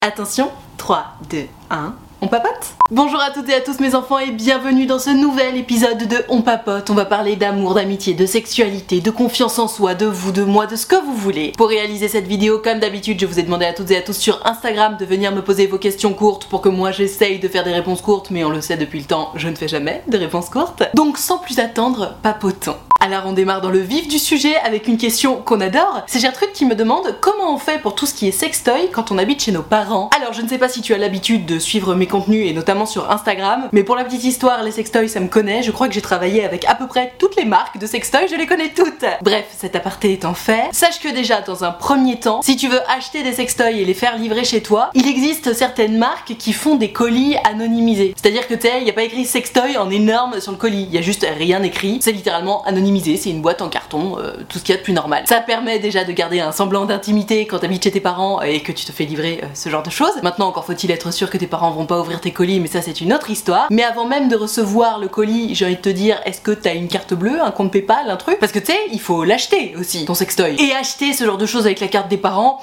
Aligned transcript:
Attention, 0.00 0.48
3, 0.76 0.96
2, 1.28 1.48
1, 1.68 1.98
on 2.20 2.26
papote 2.26 2.74
Bonjour 2.90 3.20
à 3.20 3.30
toutes 3.30 3.48
et 3.48 3.54
à 3.54 3.60
tous 3.60 3.80
mes 3.80 3.94
enfants 3.94 4.18
et 4.18 4.30
bienvenue 4.30 4.86
dans 4.86 4.98
ce 4.98 5.10
nouvel 5.10 5.56
épisode 5.56 6.08
de 6.08 6.24
On 6.30 6.40
papote. 6.40 6.88
On 6.88 6.94
va 6.94 7.04
parler 7.04 7.36
d'amour, 7.36 7.74
d'amitié, 7.74 8.14
de 8.14 8.24
sexualité, 8.24 9.00
de 9.00 9.10
confiance 9.10 9.58
en 9.58 9.68
soi, 9.68 9.94
de 9.94 10.06
vous, 10.06 10.32
de 10.32 10.42
moi, 10.42 10.66
de 10.66 10.74
ce 10.74 10.86
que 10.86 10.96
vous 10.96 11.12
voulez. 11.12 11.52
Pour 11.58 11.68
réaliser 11.68 12.08
cette 12.08 12.26
vidéo, 12.26 12.60
comme 12.64 12.78
d'habitude, 12.78 13.20
je 13.20 13.26
vous 13.26 13.38
ai 13.38 13.42
demandé 13.42 13.66
à 13.66 13.74
toutes 13.74 13.90
et 13.90 13.96
à 13.98 14.02
tous 14.02 14.16
sur 14.16 14.40
Instagram 14.46 14.96
de 14.98 15.04
venir 15.04 15.32
me 15.32 15.42
poser 15.42 15.66
vos 15.66 15.78
questions 15.78 16.14
courtes 16.14 16.46
pour 16.46 16.62
que 16.62 16.70
moi 16.70 16.90
j'essaye 16.90 17.38
de 17.38 17.48
faire 17.48 17.64
des 17.64 17.74
réponses 17.74 18.00
courtes, 18.00 18.30
mais 18.30 18.42
on 18.42 18.50
le 18.50 18.62
sait 18.62 18.78
depuis 18.78 19.00
le 19.00 19.04
temps, 19.04 19.32
je 19.34 19.48
ne 19.48 19.54
fais 19.54 19.68
jamais 19.68 20.02
de 20.08 20.16
réponses 20.16 20.48
courtes. 20.48 20.82
Donc 20.94 21.18
sans 21.18 21.38
plus 21.38 21.58
attendre, 21.58 22.16
papotons. 22.22 22.76
Alors 23.00 23.22
on 23.26 23.32
démarre 23.32 23.60
dans 23.60 23.70
le 23.70 23.78
vif 23.78 24.08
du 24.08 24.18
sujet 24.18 24.56
avec 24.56 24.88
une 24.88 24.98
question 24.98 25.36
qu'on 25.36 25.60
adore. 25.60 26.02
C'est 26.08 26.18
Gertrude 26.18 26.50
qui 26.52 26.64
me 26.64 26.74
demande 26.74 27.16
comment 27.20 27.54
on 27.54 27.56
fait 27.56 27.80
pour 27.80 27.94
tout 27.94 28.06
ce 28.06 28.14
qui 28.14 28.26
est 28.26 28.32
sextoy 28.32 28.90
quand 28.90 29.12
on 29.12 29.18
habite 29.18 29.44
chez 29.44 29.52
nos 29.52 29.62
parents. 29.62 30.10
Alors 30.16 30.32
je 30.32 30.42
ne 30.42 30.48
sais 30.48 30.58
pas 30.58 30.68
si 30.68 30.82
tu 30.82 30.94
as 30.94 30.98
l'habitude 30.98 31.46
de 31.46 31.60
suivre 31.60 31.94
mes 31.94 32.07
contenus 32.08 32.48
et 32.48 32.52
notamment 32.52 32.86
sur 32.86 33.10
Instagram, 33.10 33.68
mais 33.72 33.84
pour 33.84 33.96
la 33.96 34.04
petite 34.04 34.24
histoire, 34.24 34.62
les 34.62 34.72
sextoys 34.72 35.08
ça 35.08 35.20
me 35.20 35.28
connaît. 35.28 35.62
Je 35.62 35.70
crois 35.70 35.88
que 35.88 35.94
j'ai 35.94 36.02
travaillé 36.02 36.44
avec 36.44 36.64
à 36.66 36.74
peu 36.74 36.86
près 36.86 37.12
toutes 37.18 37.36
les 37.36 37.44
marques 37.44 37.78
de 37.78 37.86
sextoys, 37.86 38.28
je 38.30 38.36
les 38.36 38.46
connais 38.46 38.70
toutes. 38.70 39.04
Bref, 39.22 39.46
cet 39.56 39.76
aparté 39.76 40.12
étant 40.12 40.34
fait, 40.34 40.68
sache 40.72 41.00
que 41.00 41.08
déjà 41.08 41.40
dans 41.40 41.64
un 41.64 41.70
premier 41.70 42.18
temps, 42.18 42.42
si 42.42 42.56
tu 42.56 42.68
veux 42.68 42.80
acheter 42.90 43.22
des 43.22 43.32
sextoys 43.32 43.80
et 43.80 43.84
les 43.84 43.94
faire 43.94 44.16
livrer 44.18 44.44
chez 44.44 44.62
toi, 44.62 44.90
il 44.94 45.06
existe 45.06 45.52
certaines 45.52 45.98
marques 45.98 46.36
qui 46.38 46.52
font 46.52 46.74
des 46.74 46.92
colis 46.92 47.36
anonymisés. 47.44 48.14
C'est-à-dire 48.20 48.46
que 48.46 48.54
tu 48.54 48.68
il 48.80 48.86
y 48.86 48.90
a 48.90 48.92
pas 48.92 49.02
écrit 49.02 49.24
sextoy 49.24 49.78
en 49.78 49.88
énorme 49.88 50.40
sur 50.40 50.52
le 50.52 50.58
colis, 50.58 50.86
il 50.88 50.94
y 50.94 50.98
a 50.98 51.02
juste 51.02 51.26
rien 51.38 51.62
écrit, 51.62 51.98
c'est 52.02 52.12
littéralement 52.12 52.64
anonymisé 52.64 52.88
c'est 53.16 53.30
une 53.30 53.42
boîte 53.42 53.62
en 53.62 53.68
carton, 53.68 54.18
euh, 54.18 54.32
tout 54.48 54.58
ce 54.58 54.64
qu'il 54.64 54.74
y 54.74 54.76
a 54.76 54.78
de 54.78 54.84
plus 54.84 54.92
normal. 54.92 55.24
Ça 55.26 55.40
permet 55.40 55.78
déjà 55.78 56.04
de 56.04 56.12
garder 56.12 56.40
un 56.40 56.52
semblant 56.52 56.84
d'intimité 56.84 57.46
quand 57.46 57.58
t'habites 57.58 57.84
chez 57.84 57.90
tes 57.90 58.00
parents 58.00 58.42
et 58.42 58.60
que 58.60 58.72
tu 58.72 58.84
te 58.84 58.92
fais 58.92 59.04
livrer 59.04 59.40
euh, 59.42 59.46
ce 59.54 59.68
genre 59.68 59.82
de 59.82 59.90
choses. 59.90 60.12
Maintenant, 60.22 60.48
encore 60.48 60.64
faut-il 60.64 60.90
être 60.90 61.12
sûr 61.12 61.30
que 61.30 61.36
tes 61.36 61.46
parents 61.46 61.70
vont 61.70 61.86
pas 61.86 61.97
ouvrir 62.00 62.20
tes 62.20 62.30
colis, 62.30 62.60
mais 62.60 62.68
ça 62.68 62.82
c'est 62.82 63.00
une 63.00 63.12
autre 63.12 63.30
histoire. 63.30 63.68
Mais 63.70 63.84
avant 63.84 64.06
même 64.06 64.28
de 64.28 64.36
recevoir 64.36 64.98
le 64.98 65.08
colis, 65.08 65.54
j'ai 65.54 65.64
envie 65.64 65.76
de 65.76 65.80
te 65.80 65.88
dire, 65.88 66.20
est-ce 66.24 66.40
que 66.40 66.50
t'as 66.50 66.74
une 66.74 66.88
carte 66.88 67.14
bleue, 67.14 67.40
un 67.40 67.50
compte 67.50 67.72
PayPal, 67.72 68.10
un 68.10 68.16
truc? 68.16 68.38
Parce 68.38 68.52
que 68.52 68.58
tu 68.58 68.66
sais, 68.66 68.78
il 68.92 69.00
faut 69.00 69.24
l'acheter 69.24 69.74
aussi, 69.78 70.04
ton 70.04 70.14
sextoy. 70.14 70.56
Et 70.58 70.72
acheter 70.74 71.12
ce 71.12 71.24
genre 71.24 71.38
de 71.38 71.46
choses 71.46 71.66
avec 71.66 71.80
la 71.80 71.88
carte 71.88 72.08
des 72.08 72.16
parents, 72.16 72.60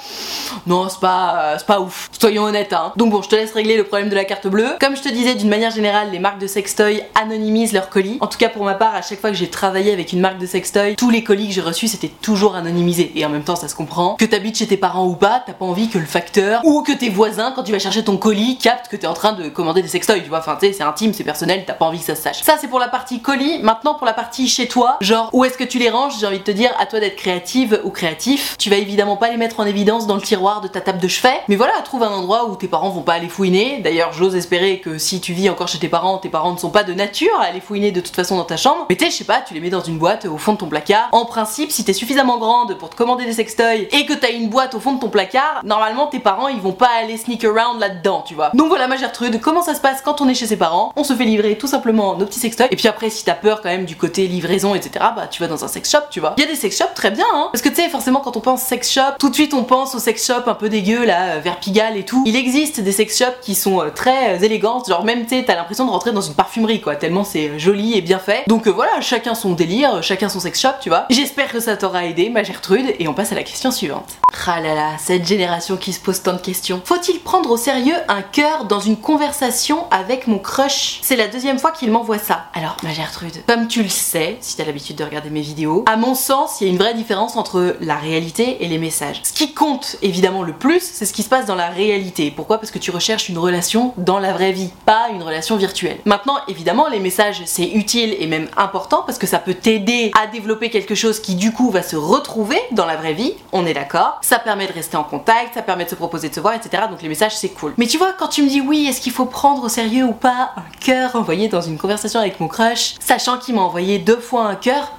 non, 0.68 0.88
c'est 0.90 1.00
pas, 1.00 1.56
euh, 1.56 1.58
pas 1.66 1.80
ouf. 1.80 2.10
Soyons 2.20 2.44
honnêtes, 2.44 2.74
hein. 2.74 2.94
Donc 2.96 3.12
bon, 3.12 3.22
je 3.22 3.30
te 3.30 3.36
laisse 3.36 3.54
régler 3.54 3.78
le 3.78 3.84
problème 3.84 4.10
de 4.10 4.16
la 4.16 4.26
carte 4.26 4.48
bleue. 4.48 4.76
Comme 4.80 4.96
je 4.96 5.02
te 5.02 5.10
disais, 5.10 5.36
d'une 5.36 5.50
manière 5.50 5.72
générale, 5.72 6.10
les 6.12 6.20
marques 6.20 6.40
de 6.40 6.48
sextoy 6.48 7.02
anonymisent 7.16 7.74
leurs 7.74 7.90
colis. 7.90 8.18
En 8.22 8.28
tout 8.28 8.38
cas, 8.38 8.50
pour 8.50 8.64
ma 8.66 8.76
part, 8.76 8.96
à 8.96 9.02
chaque 9.02 9.20
fois 9.22 9.32
que 9.32 9.38
j'ai 9.38 9.50
travaillé 9.50 9.94
avec 9.94 10.14
une 10.14 10.20
marque 10.20 10.38
de 10.38 10.46
sextoy, 10.46 10.96
tous 10.96 11.10
les 11.10 11.24
colis 11.24 11.48
que 11.48 11.54
j'ai 11.54 11.62
reçus 11.62 11.88
c'était 11.88 12.10
toujours 12.10 12.56
anonymisé. 12.56 13.12
Et 13.16 13.26
en 13.26 13.30
même 13.30 13.44
temps, 13.44 13.56
ça 13.56 13.68
se 13.68 13.76
comprend. 13.76 14.16
Que 14.16 14.26
t'habites 14.26 14.58
chez 14.58 14.68
tes 14.68 14.78
parents 14.78 15.06
ou 15.06 15.14
pas, 15.14 15.44
t'as 15.46 15.54
pas 15.54 15.66
envie 15.66 15.90
que 15.90 15.98
le 15.98 16.06
facteur 16.06 16.62
ou 16.64 16.82
que 16.82 16.92
tes 16.92 17.10
voisins, 17.10 17.52
quand 17.56 17.64
tu 17.64 17.72
vas 17.72 17.80
chercher 17.80 18.04
ton 18.04 18.18
colis, 18.18 18.58
captent 18.58 18.88
que 18.88 18.96
t'es 18.96 19.08
en 19.08 19.14
train 19.14 19.25
de 19.34 19.50
commander 19.50 19.82
des 19.82 19.88
sextoys. 19.88 20.22
Tu 20.22 20.30
vois, 20.30 20.40
enfin, 20.40 20.58
tu 20.60 20.68
sais, 20.68 20.74
c'est 20.74 20.84
intime, 20.84 21.14
c'est 21.14 21.24
personnel, 21.24 21.64
t'as 21.66 21.74
pas 21.74 21.86
envie 21.86 22.00
que 22.00 22.06
ça 22.06 22.16
se 22.16 22.22
sache. 22.22 22.42
Ça, 22.44 22.58
c'est 22.60 22.68
pour 22.68 22.80
la 22.80 22.88
partie 22.88 23.22
colis. 23.22 23.60
Maintenant, 23.62 23.96
pour 23.96 24.06
la 24.06 24.14
partie 24.14 24.48
chez 24.48 24.68
toi, 24.68 24.98
genre, 25.02 25.30
où 25.34 25.44
est-ce 25.46 25.58
que 25.58 25.64
tu 25.64 25.80
les 25.80 25.90
ranges? 25.90 26.14
J'ai 26.20 26.28
envie 26.28 26.40
de 26.40 26.44
te 26.44 26.52
dire, 26.52 26.72
à 26.80 26.86
toi 26.86 27.00
d'être 27.00 27.16
créative 27.16 27.82
ou 27.84 27.90
créatif. 27.90 28.56
Tu 28.58 28.70
vas 28.70 28.78
évidemment 28.78 29.18
pas 29.18 29.30
les 29.30 29.38
mettre 29.38 29.60
en 29.60 29.66
évidence 29.66 30.08
dans 30.08 30.16
le 30.16 30.22
tiroir 30.22 30.62
de 30.62 30.68
ta 30.68 30.82
table 30.82 31.00
de 31.00 31.08
chevet. 31.08 31.40
Mais 31.48 31.56
voilà, 31.56 31.74
trouve 31.84 32.04
un 32.04 32.12
endroit 32.12 32.50
où 32.50 32.56
tes 32.56 32.68
parents 32.68 32.90
vont 32.90 33.02
pas 33.02 33.14
aller 33.14 33.30
fouiner. 33.30 33.80
D'ailleurs, 33.80 34.14
j'ose 34.14 34.36
espérer 34.36 34.80
que 34.80 34.98
si 34.98 35.22
tu 35.22 35.34
vis 35.34 35.50
encore 35.50 35.68
chez 35.68 35.80
tes 35.80 35.90
parents, 35.90 36.18
tes 36.18 36.30
parents 36.30 36.54
ne 36.54 36.58
sont 36.58 36.70
pas 36.70 36.84
de 36.84 36.94
nature 36.94 37.40
à 37.40 37.46
aller 37.46 37.62
fouiner 37.62 37.92
de 37.92 38.02
toute 38.02 38.16
façon 38.16 38.38
dans 38.38 38.44
ta 38.44 38.58
chambre. 38.58 38.86
Mais 38.90 38.96
tu 38.96 39.06
sais, 39.06 39.12
je 39.12 39.18
sais 39.18 39.24
pas, 39.24 39.42
tu 39.42 39.54
les 39.54 39.60
mets 39.60 39.70
dans 39.70 39.82
une 39.82 39.98
boîte 39.98 40.26
au 40.26 40.38
fond 40.38 40.54
de 40.54 40.58
ton 40.58 40.68
placard. 40.68 41.10
En 41.12 41.26
principe, 41.26 41.72
si 41.72 41.84
t'es 41.84 41.94
suffisamment 41.94 42.38
grande 42.38 42.78
pour 42.78 42.90
te 42.90 42.96
commander 42.96 43.26
des 43.26 43.34
sextoys 43.34 43.88
et 43.92 44.06
que 44.06 44.14
t'as 44.14 44.32
une 44.32 44.50
boîte 44.50 44.76
au 44.76 44.80
fond 44.80 44.94
de 44.94 45.00
ton 45.00 45.10
placard, 45.10 45.62
normalement 45.64 46.08
tes 46.08 46.20
parents 46.20 46.48
ils 46.48 46.62
vont 46.62 46.72
pas 46.72 46.90
aller 47.02 47.18
sneak 47.18 47.44
around 47.44 47.80
là-dedans, 47.80 48.24
tu 48.28 48.36
vois. 48.36 48.52
Donc 48.54 48.68
voilà 48.68 48.88
ma 48.88 48.98
Comment 49.42 49.62
ça 49.62 49.76
se 49.76 49.80
passe 49.80 50.02
quand 50.02 50.22
on 50.22 50.28
est 50.28 50.34
chez 50.34 50.48
ses 50.48 50.58
parents 50.58 50.92
On 50.96 51.04
se 51.04 51.14
fait 51.14 51.24
livrer 51.24 51.58
tout 51.58 51.68
simplement 51.68 52.18
nos 52.18 52.26
petits 52.26 52.40
sextoys. 52.40 52.68
Et 52.72 52.76
puis 52.76 52.88
après, 52.88 53.10
si 53.10 53.24
t'as 53.24 53.34
peur 53.34 53.62
quand 53.62 53.70
même 53.70 53.86
du 53.86 53.96
côté 53.96 54.28
livraison, 54.28 54.76
etc., 54.76 55.06
bah 55.16 55.28
tu 55.30 55.42
vas 55.42 55.48
dans 55.48 55.64
un 55.64 55.68
sex 55.68 55.90
shop, 55.90 56.00
tu 56.10 56.20
vois. 56.20 56.34
Il 56.38 56.44
y 56.44 56.48
a 56.48 56.50
des 56.50 56.56
sex 56.56 56.78
shops 56.78 56.94
très 56.96 57.12
bien, 57.12 57.26
hein. 57.34 57.50
Parce 57.52 57.62
que 57.62 57.70
tu 57.70 57.76
sais, 57.76 57.90
forcément 57.90 58.20
quand 58.20 58.36
on 58.36 58.42
pense 58.42 58.62
sex 58.62 58.92
shop, 58.92 59.18
tout 59.20 59.30
de 59.30 59.36
suite 59.36 59.54
on 59.54 59.64
pense 59.64 59.96
aux 59.96 60.00
sex 60.00 60.26
shop 60.26 60.48
un 60.48 60.56
peu 60.56 60.70
dégueu 60.70 61.06
là, 61.06 61.36
euh, 61.36 61.40
vers 61.40 61.60
Pigalle 61.60 61.98
et 61.98 62.04
tout. 62.04 62.24
Il 62.26 62.36
existe 62.36 62.82
des 62.82 62.92
sex 62.92 63.18
shops 63.18 63.40
qui 63.42 63.56
sont 63.56 63.82
euh, 63.82 63.90
très 63.90 64.36
euh, 64.36 64.40
élégantes, 64.40 64.90
genre 64.90 65.06
même 65.06 65.26
tu 65.26 65.44
t'as 65.46 65.56
l'impression 65.56 65.86
de 65.86 65.92
rentrer 65.92 66.12
dans 66.12 66.22
une 66.22 66.34
parfumerie 66.34 66.82
quoi, 66.82 66.96
tellement 66.96 67.24
c'est 67.24 67.58
joli 67.58 67.98
et 67.98 68.02
bien 68.02 68.20
fait. 68.20 68.44
Donc 68.48 68.68
voilà, 68.68 69.00
chacun 69.02 69.36
son 69.36 69.54
délire, 69.54 70.04
chacun 70.04 70.30
son 70.30 70.40
sex 70.40 70.60
shop, 70.60 70.80
tu 70.82 70.90
vois. 70.90 71.06
J'espère 71.10 71.52
que 71.52 71.60
ça 71.60 71.78
t'aura 71.78 72.06
aidé, 72.06 72.30
ma 72.30 72.44
Gertrude, 72.44 72.94
et 73.00 73.08
on 73.08 73.14
passe 73.14 73.32
à 73.32 73.36
la 73.36 73.44
question 73.44 73.72
suivante. 73.72 74.18
Ah 74.48 74.62
là 74.62 74.76
là, 74.76 74.92
cette 75.00 75.26
génération 75.26 75.78
qui 75.78 75.94
se 75.94 76.00
pose 76.00 76.22
tant 76.22 76.34
de 76.34 76.40
questions. 76.40 76.82
Faut-il 76.84 77.20
prendre 77.20 77.50
au 77.50 77.58
sérieux 77.58 77.96
un 78.08 78.22
cœur 78.22 78.66
dans 78.66 78.80
une 78.80 78.98
conversation 79.06 79.86
avec 79.92 80.26
mon 80.26 80.40
crush 80.40 81.00
C'est 81.04 81.16
la 81.16 81.28
deuxième 81.28 81.60
fois 81.60 81.70
qu'il 81.70 81.92
m'envoie 81.92 82.18
ça. 82.18 82.46
Alors, 82.56 82.76
ma 82.82 82.92
Gertrude, 82.92 83.44
comme 83.48 83.68
tu 83.68 83.84
le 83.84 83.90
sais, 83.90 84.38
si 84.42 84.58
t'as 84.58 84.66
l'habitude 84.66 84.96
de 84.96 85.04
regarder 85.04 85.30
mes 85.30 85.42
vidéos, 85.42 85.86
à 85.88 85.96
mon 85.96 86.16
sens, 86.16 86.60
il 86.60 86.66
y 86.66 86.70
a 86.70 86.74
une 86.74 86.80
vraie 86.80 86.96
différence 86.96 87.36
entre 87.36 87.78
la 87.82 87.98
réalité 87.98 88.64
et 88.64 88.68
les 88.68 88.80
messages. 88.80 89.22
Ce 89.22 89.32
qui 89.32 89.54
compte 89.54 89.98
évidemment 90.02 90.42
le 90.42 90.54
plus, 90.54 90.82
c'est 90.82 91.06
ce 91.06 91.14
qui 91.14 91.22
se 91.22 91.30
passe 91.30 91.46
dans 91.46 91.54
la 91.54 91.70
réalité. 91.70 92.32
Pourquoi? 92.32 92.58
Parce 92.58 92.72
que 92.72 92.80
tu 92.80 92.90
recherches 92.90 93.30
une 93.30 93.38
relation 93.38 93.94
dans 93.98 94.18
la 94.18 94.34
vraie 94.34 94.54
vie, 94.54 94.72
pas 94.88 95.10
une 95.14 95.22
relation 95.22 95.56
virtuelle. 95.56 96.00
Maintenant, 96.06 96.38
évidemment, 96.48 96.88
les 96.88 97.00
messages, 97.00 97.44
c'est 97.46 97.68
utile 97.68 98.16
et 98.18 98.26
même 98.26 98.48
important 98.58 99.04
parce 99.06 99.20
que 99.20 99.28
ça 99.28 99.38
peut 99.38 99.54
t'aider 99.54 100.12
à 100.20 100.26
développer 100.26 100.72
quelque 100.72 100.96
chose 100.96 101.20
qui 101.20 101.36
du 101.36 101.52
coup 101.52 101.70
va 101.70 101.84
se 101.84 101.96
retrouver 101.96 102.60
dans 102.72 102.88
la 102.88 102.96
vraie 102.96 103.14
vie, 103.14 103.36
on 103.52 103.68
est 103.68 103.76
d'accord. 103.76 104.18
Ça 104.24 104.40
permet 104.40 104.66
de 104.66 104.74
rester 104.74 104.98
en 104.98 105.04
contact, 105.04 105.54
ça 105.54 105.62
permet 105.62 105.86
de 105.86 105.92
se 105.92 105.96
proposer 105.96 106.30
de 106.30 106.34
se 106.34 106.40
voir, 106.40 106.56
etc. 106.56 106.86
Donc 106.90 107.04
les 107.04 107.10
messages 107.10 107.38
c'est 107.38 107.50
cool. 107.50 107.76
Mais 107.78 107.86
tu 107.86 108.00
vois, 108.00 108.14
quand 108.18 108.30
tu 108.30 108.42
me 108.42 108.50
dis 108.50 108.62
oui, 108.62 108.88
est-ce 108.96 109.02
qu'il 109.02 109.12
faut 109.12 109.26
prendre 109.26 109.62
au 109.66 109.68
sérieux 109.68 110.06
ou 110.06 110.14
pas 110.14 110.54
un 110.56 110.64
cœur 110.80 111.18
envoyé 111.18 111.50
dans 111.50 111.60
une 111.60 111.78
conversation 111.78 112.18
avec 112.18 112.40
mon 112.40 112.48
crush, 112.48 112.96
sachant 113.02 113.38
qu'il 113.38 113.54
m'a 113.54 113.62
envoyé 113.62 114.00
deux 114.00 114.22
fois 114.22 114.48
un 114.48 114.56
cœur, 114.56 114.94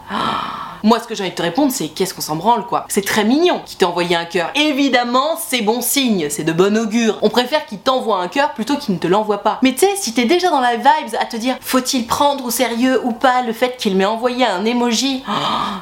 Moi, 0.87 1.01
ce 1.01 1.09
que 1.09 1.17
j'ai 1.17 1.25
envie 1.25 1.31
de 1.31 1.35
te 1.35 1.43
répondre, 1.43 1.73
c'est 1.73 1.89
qu'est-ce 1.89 2.15
qu'on 2.15 2.21
s'en 2.21 2.37
branle, 2.37 2.65
quoi. 2.65 2.85
C'est 2.89 3.05
très 3.05 3.25
mignon 3.25 3.61
qu'il 3.67 3.77
t'ait 3.77 3.85
envoyé 3.85 4.15
un 4.15 4.25
cœur. 4.25 4.53
Évidemment, 4.55 5.37
c'est 5.37 5.63
bon 5.63 5.81
signe, 5.81 6.29
c'est 6.31 6.45
de 6.45 6.53
bon 6.53 6.79
augure. 6.79 7.19
On 7.23 7.29
préfère 7.29 7.67
qu'il 7.67 7.81
t'envoie 7.81 8.21
un 8.21 8.29
cœur 8.29 8.53
plutôt 8.55 8.77
qu'il 8.77 8.95
ne 8.95 9.01
te 9.01 9.09
l'envoie 9.09 9.43
pas. 9.43 9.59
Mais 9.65 9.73
tu 9.73 9.81
sais, 9.81 9.97
si 9.97 10.15
t'es 10.15 10.27
déjà 10.27 10.49
dans 10.49 10.61
la 10.61 10.77
vibes 10.77 11.17
à 11.19 11.25
te 11.25 11.37
dire, 11.37 11.57
faut-il 11.61 12.07
prendre 12.07 12.45
au 12.45 12.51
sérieux 12.51 13.01
ou 13.03 13.11
pas 13.11 13.43
le 13.43 13.53
fait 13.53 13.77
qu'il 13.77 13.97
m'ait 13.97 14.05
envoyé 14.05 14.47
un 14.47 14.65
emoji? 14.65 15.25
Oh, 15.29 15.33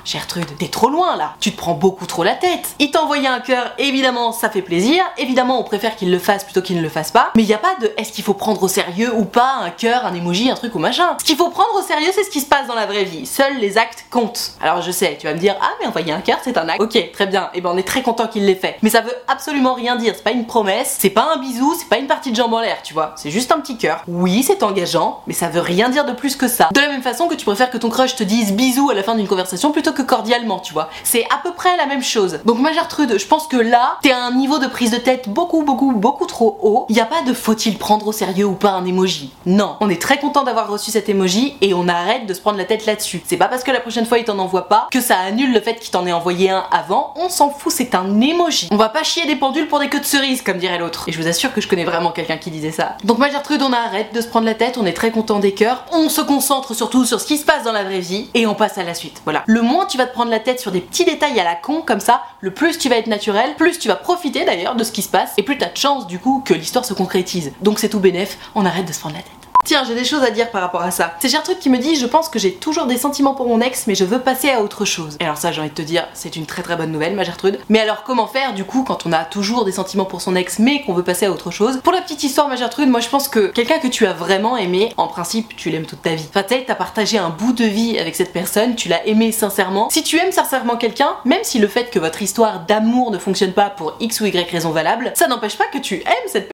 Gertrude, 0.06 0.46
t'es 0.58 0.68
trop 0.68 0.88
loin 0.88 1.16
là. 1.16 1.34
Tu 1.38 1.52
te 1.52 1.58
prends 1.58 1.74
beaucoup 1.74 2.06
trop 2.06 2.24
la 2.24 2.34
tête. 2.34 2.74
Il 2.78 2.90
t'a 2.90 3.02
envoyé 3.02 3.28
un 3.28 3.40
cœur, 3.40 3.72
évidemment, 3.76 4.32
ça 4.32 4.48
fait 4.48 4.62
plaisir. 4.62 5.04
Évidemment, 5.18 5.60
on 5.60 5.64
préfère 5.64 5.96
qu'il 5.96 6.10
le 6.10 6.18
fasse 6.18 6.44
plutôt 6.44 6.62
qu'il 6.62 6.78
ne 6.78 6.82
le 6.82 6.88
fasse 6.88 7.10
pas. 7.10 7.30
Mais 7.36 7.42
il 7.42 7.46
n'y 7.46 7.52
a 7.52 7.58
pas 7.58 7.74
de 7.78 7.92
est-ce 7.98 8.10
qu'il 8.10 8.24
faut 8.24 8.32
prendre 8.32 8.62
au 8.62 8.68
sérieux 8.68 9.12
ou 9.14 9.26
pas 9.26 9.56
un 9.60 9.70
cœur, 9.70 10.06
un 10.06 10.14
emoji, 10.14 10.50
un 10.50 10.54
truc 10.54 10.74
ou 10.74 10.78
machin? 10.78 11.14
Ce 11.18 11.24
qu'il 11.24 11.36
faut 11.36 11.50
prendre 11.50 11.78
au 11.78 11.82
sérieux, 11.82 12.10
c'est 12.14 12.24
ce 12.24 12.30
qui 12.30 12.40
se 12.40 12.46
passe 12.46 12.66
dans 12.66 12.74
la 12.74 12.86
vraie 12.86 13.04
vie. 13.04 13.26
Seuls 13.26 13.58
les 13.58 13.76
actes 13.76 14.06
comptent. 14.10 14.52
Alors 14.62 14.80
je 14.80 14.93
sais, 14.94 15.16
tu 15.20 15.26
vas 15.26 15.34
me 15.34 15.38
dire, 15.38 15.56
ah 15.60 15.70
mais 15.80 15.86
envoyer 15.86 16.12
un 16.12 16.20
cœur, 16.20 16.38
c'est 16.42 16.56
un 16.56 16.68
acte. 16.68 16.80
Ok, 16.80 17.12
très 17.12 17.26
bien. 17.26 17.44
Et 17.54 17.58
eh 17.58 17.60
ben 17.60 17.70
on 17.72 17.76
est 17.76 17.86
très 17.86 18.02
content 18.02 18.26
qu'il 18.26 18.46
l'ait 18.46 18.54
fait. 18.54 18.76
Mais 18.82 18.90
ça 18.90 19.00
veut 19.00 19.14
absolument 19.28 19.74
rien 19.74 19.96
dire. 19.96 20.14
C'est 20.16 20.24
pas 20.24 20.32
une 20.32 20.46
promesse, 20.46 20.96
c'est 20.98 21.10
pas 21.10 21.28
un 21.34 21.38
bisou, 21.38 21.74
c'est 21.78 21.88
pas 21.88 21.98
une 21.98 22.06
partie 22.06 22.30
de 22.30 22.36
jambe 22.36 22.54
en 22.54 22.60
l'air, 22.60 22.78
tu 22.82 22.94
vois. 22.94 23.14
C'est 23.16 23.30
juste 23.30 23.52
un 23.52 23.60
petit 23.60 23.76
cœur. 23.76 24.02
Oui, 24.08 24.42
c'est 24.42 24.62
engageant, 24.62 25.20
mais 25.26 25.34
ça 25.34 25.48
veut 25.48 25.60
rien 25.60 25.88
dire 25.88 26.04
de 26.04 26.12
plus 26.12 26.36
que 26.36 26.48
ça. 26.48 26.68
De 26.72 26.80
la 26.80 26.88
même 26.88 27.02
façon 27.02 27.28
que 27.28 27.34
tu 27.34 27.44
préfères 27.44 27.70
que 27.70 27.78
ton 27.78 27.90
crush 27.90 28.16
te 28.16 28.24
dise 28.24 28.52
bisous 28.52 28.90
à 28.90 28.94
la 28.94 29.02
fin 29.02 29.14
d'une 29.14 29.28
conversation 29.28 29.72
plutôt 29.72 29.92
que 29.92 30.02
cordialement, 30.02 30.60
tu 30.60 30.72
vois. 30.72 30.88
C'est 31.02 31.24
à 31.24 31.38
peu 31.42 31.52
près 31.52 31.76
la 31.76 31.86
même 31.86 32.02
chose. 32.02 32.40
Donc 32.44 32.58
ma 32.58 32.72
Gertrude, 32.72 33.18
je 33.18 33.26
pense 33.26 33.46
que 33.46 33.56
là, 33.56 33.98
t'es 34.02 34.12
à 34.12 34.24
un 34.24 34.32
niveau 34.32 34.58
de 34.58 34.66
prise 34.66 34.90
de 34.90 34.96
tête 34.96 35.28
beaucoup, 35.28 35.62
beaucoup, 35.62 35.92
beaucoup 35.92 36.26
trop 36.26 36.58
haut. 36.62 36.86
Il 36.88 36.96
y 36.96 37.00
a 37.00 37.06
pas 37.06 37.22
de 37.22 37.32
faut-il 37.32 37.78
prendre 37.78 38.06
au 38.06 38.12
sérieux 38.12 38.46
ou 38.46 38.54
pas 38.54 38.70
un 38.70 38.84
emoji. 38.84 39.32
Non, 39.46 39.76
on 39.80 39.90
est 39.90 40.00
très 40.00 40.18
content 40.18 40.44
d'avoir 40.44 40.68
reçu 40.68 40.90
cet 40.90 41.08
emoji 41.08 41.56
et 41.60 41.74
on 41.74 41.88
arrête 41.88 42.26
de 42.26 42.34
se 42.34 42.40
prendre 42.40 42.58
la 42.58 42.64
tête 42.64 42.86
là-dessus. 42.86 43.22
C'est 43.26 43.36
pas 43.36 43.48
parce 43.48 43.64
que 43.64 43.70
la 43.70 43.80
prochaine 43.80 44.06
fois 44.06 44.18
il 44.18 44.24
t'en 44.24 44.38
envoie 44.38 44.68
pas 44.68 44.73
que 44.90 45.00
ça 45.00 45.18
annule 45.18 45.52
le 45.52 45.60
fait 45.60 45.76
qu'il 45.76 45.90
t'en 45.90 46.06
ait 46.06 46.12
envoyé 46.12 46.50
un 46.50 46.64
avant. 46.70 47.12
On 47.16 47.28
s'en 47.28 47.50
fout, 47.50 47.72
c'est 47.72 47.94
un 47.94 48.20
emoji. 48.20 48.68
On 48.70 48.76
va 48.76 48.88
pas 48.88 49.02
chier 49.02 49.26
des 49.26 49.36
pendules 49.36 49.68
pour 49.68 49.80
des 49.80 49.88
queues 49.88 50.00
de 50.00 50.04
cerises, 50.04 50.42
comme 50.42 50.58
dirait 50.58 50.78
l'autre. 50.78 51.08
Et 51.08 51.12
je 51.12 51.20
vous 51.20 51.28
assure 51.28 51.52
que 51.52 51.60
je 51.60 51.68
connais 51.68 51.84
vraiment 51.84 52.10
quelqu'un 52.10 52.36
qui 52.36 52.50
disait 52.50 52.70
ça. 52.70 52.96
Donc 53.04 53.18
ma 53.18 53.30
Gertrude, 53.30 53.62
on 53.62 53.72
arrête 53.72 54.14
de 54.14 54.20
se 54.20 54.28
prendre 54.28 54.46
la 54.46 54.54
tête, 54.54 54.78
on 54.78 54.86
est 54.86 54.92
très 54.92 55.10
content 55.10 55.38
des 55.38 55.52
cœurs. 55.52 55.84
On 55.92 56.08
se 56.08 56.20
concentre 56.20 56.74
surtout 56.74 57.04
sur 57.04 57.20
ce 57.20 57.26
qui 57.26 57.38
se 57.38 57.44
passe 57.44 57.64
dans 57.64 57.72
la 57.72 57.84
vraie 57.84 58.00
vie 58.00 58.30
et 58.34 58.46
on 58.46 58.54
passe 58.54 58.78
à 58.78 58.84
la 58.84 58.94
suite. 58.94 59.20
Voilà. 59.24 59.42
Le 59.46 59.62
moins 59.62 59.86
tu 59.86 59.98
vas 59.98 60.06
te 60.06 60.12
prendre 60.12 60.30
la 60.30 60.40
tête 60.40 60.60
sur 60.60 60.72
des 60.72 60.80
petits 60.80 61.04
détails 61.04 61.38
à 61.38 61.44
la 61.44 61.54
con 61.54 61.82
comme 61.82 62.00
ça, 62.00 62.22
le 62.40 62.52
plus 62.52 62.78
tu 62.78 62.88
vas 62.88 62.96
être 62.96 63.06
naturel, 63.06 63.54
plus 63.56 63.78
tu 63.78 63.88
vas 63.88 63.96
profiter 63.96 64.44
d'ailleurs 64.44 64.76
de 64.76 64.84
ce 64.84 64.92
qui 64.92 65.02
se 65.02 65.08
passe 65.08 65.32
et 65.36 65.42
plus 65.42 65.58
t'as 65.58 65.70
de 65.70 65.76
chance 65.76 66.06
du 66.06 66.18
coup 66.18 66.42
que 66.44 66.54
l'histoire 66.54 66.84
se 66.84 66.94
concrétise. 66.94 67.52
Donc 67.62 67.78
c'est 67.78 67.88
tout 67.88 68.00
bénef, 68.00 68.38
on 68.54 68.64
arrête 68.64 68.86
de 68.86 68.92
se 68.92 69.00
prendre 69.00 69.16
la 69.16 69.22
tête. 69.22 69.43
Tiens, 69.64 69.82
j'ai 69.88 69.94
des 69.94 70.04
choses 70.04 70.22
à 70.22 70.30
dire 70.30 70.50
par 70.50 70.60
rapport 70.60 70.82
à 70.82 70.90
ça. 70.90 71.14
C'est 71.20 71.30
Gertrude 71.30 71.58
qui 71.58 71.70
me 71.70 71.78
dit 71.78 71.96
Je 71.96 72.04
pense 72.04 72.28
que 72.28 72.38
j'ai 72.38 72.52
toujours 72.52 72.84
des 72.84 72.98
sentiments 72.98 73.32
pour 73.32 73.48
mon 73.48 73.62
ex, 73.62 73.86
mais 73.86 73.94
je 73.94 74.04
veux 74.04 74.20
passer 74.20 74.50
à 74.50 74.60
autre 74.60 74.84
chose. 74.84 75.16
Et 75.20 75.24
alors, 75.24 75.38
ça, 75.38 75.52
j'ai 75.52 75.60
envie 75.62 75.70
de 75.70 75.74
te 75.74 75.80
dire, 75.80 76.06
c'est 76.12 76.36
une 76.36 76.44
très 76.44 76.62
très 76.62 76.76
bonne 76.76 76.92
nouvelle, 76.92 77.14
ma 77.14 77.24
Gertrude. 77.24 77.58
Mais 77.70 77.80
alors, 77.80 78.02
comment 78.02 78.26
faire 78.26 78.52
du 78.52 78.64
coup 78.64 78.84
quand 78.84 79.06
on 79.06 79.12
a 79.12 79.24
toujours 79.24 79.64
des 79.64 79.72
sentiments 79.72 80.04
pour 80.04 80.20
son 80.20 80.36
ex, 80.36 80.58
mais 80.58 80.82
qu'on 80.82 80.92
veut 80.92 81.02
passer 81.02 81.24
à 81.24 81.30
autre 81.30 81.50
chose? 81.50 81.80
Pour 81.82 81.94
la 81.94 82.02
petite 82.02 82.22
histoire, 82.22 82.48
ma 82.48 82.56
Gertrude, 82.56 82.90
moi 82.90 83.00
je 83.00 83.08
pense 83.08 83.26
que 83.26 83.46
quelqu'un 83.46 83.78
que 83.78 83.88
tu 83.88 84.04
as 84.06 84.12
vraiment 84.12 84.58
aimé, 84.58 84.92
en 84.98 85.08
principe, 85.08 85.56
tu 85.56 85.70
l'aimes 85.70 85.86
toute 85.86 86.02
ta 86.02 86.14
vie. 86.14 86.26
Enfin, 86.28 86.42
t'as 86.42 86.74
partagé 86.74 87.16
un 87.16 87.30
bout 87.30 87.54
de 87.54 87.64
vie 87.64 87.98
avec 87.98 88.16
cette 88.16 88.34
personne, 88.34 88.74
tu 88.74 88.90
l'as 88.90 89.06
aimé 89.06 89.32
sincèrement. 89.32 89.88
Si 89.88 90.02
tu 90.02 90.18
aimes 90.18 90.32
sincèrement 90.32 90.76
quelqu'un, 90.76 91.16
même 91.24 91.42
si 91.42 91.58
le 91.58 91.68
fait 91.68 91.90
que 91.90 91.98
votre 91.98 92.20
histoire 92.20 92.60
d'amour 92.66 93.10
ne 93.10 93.18
fonctionne 93.18 93.52
pas 93.52 93.70
pour 93.70 93.94
X 93.98 94.20
ou 94.20 94.26
Y 94.26 94.50
raison 94.50 94.72
valable, 94.72 95.12
ça 95.14 95.26
n'empêche 95.26 95.56
pas 95.56 95.66
que 95.72 95.78
tu 95.78 95.96
aimes 95.96 96.28
cette 96.28 96.53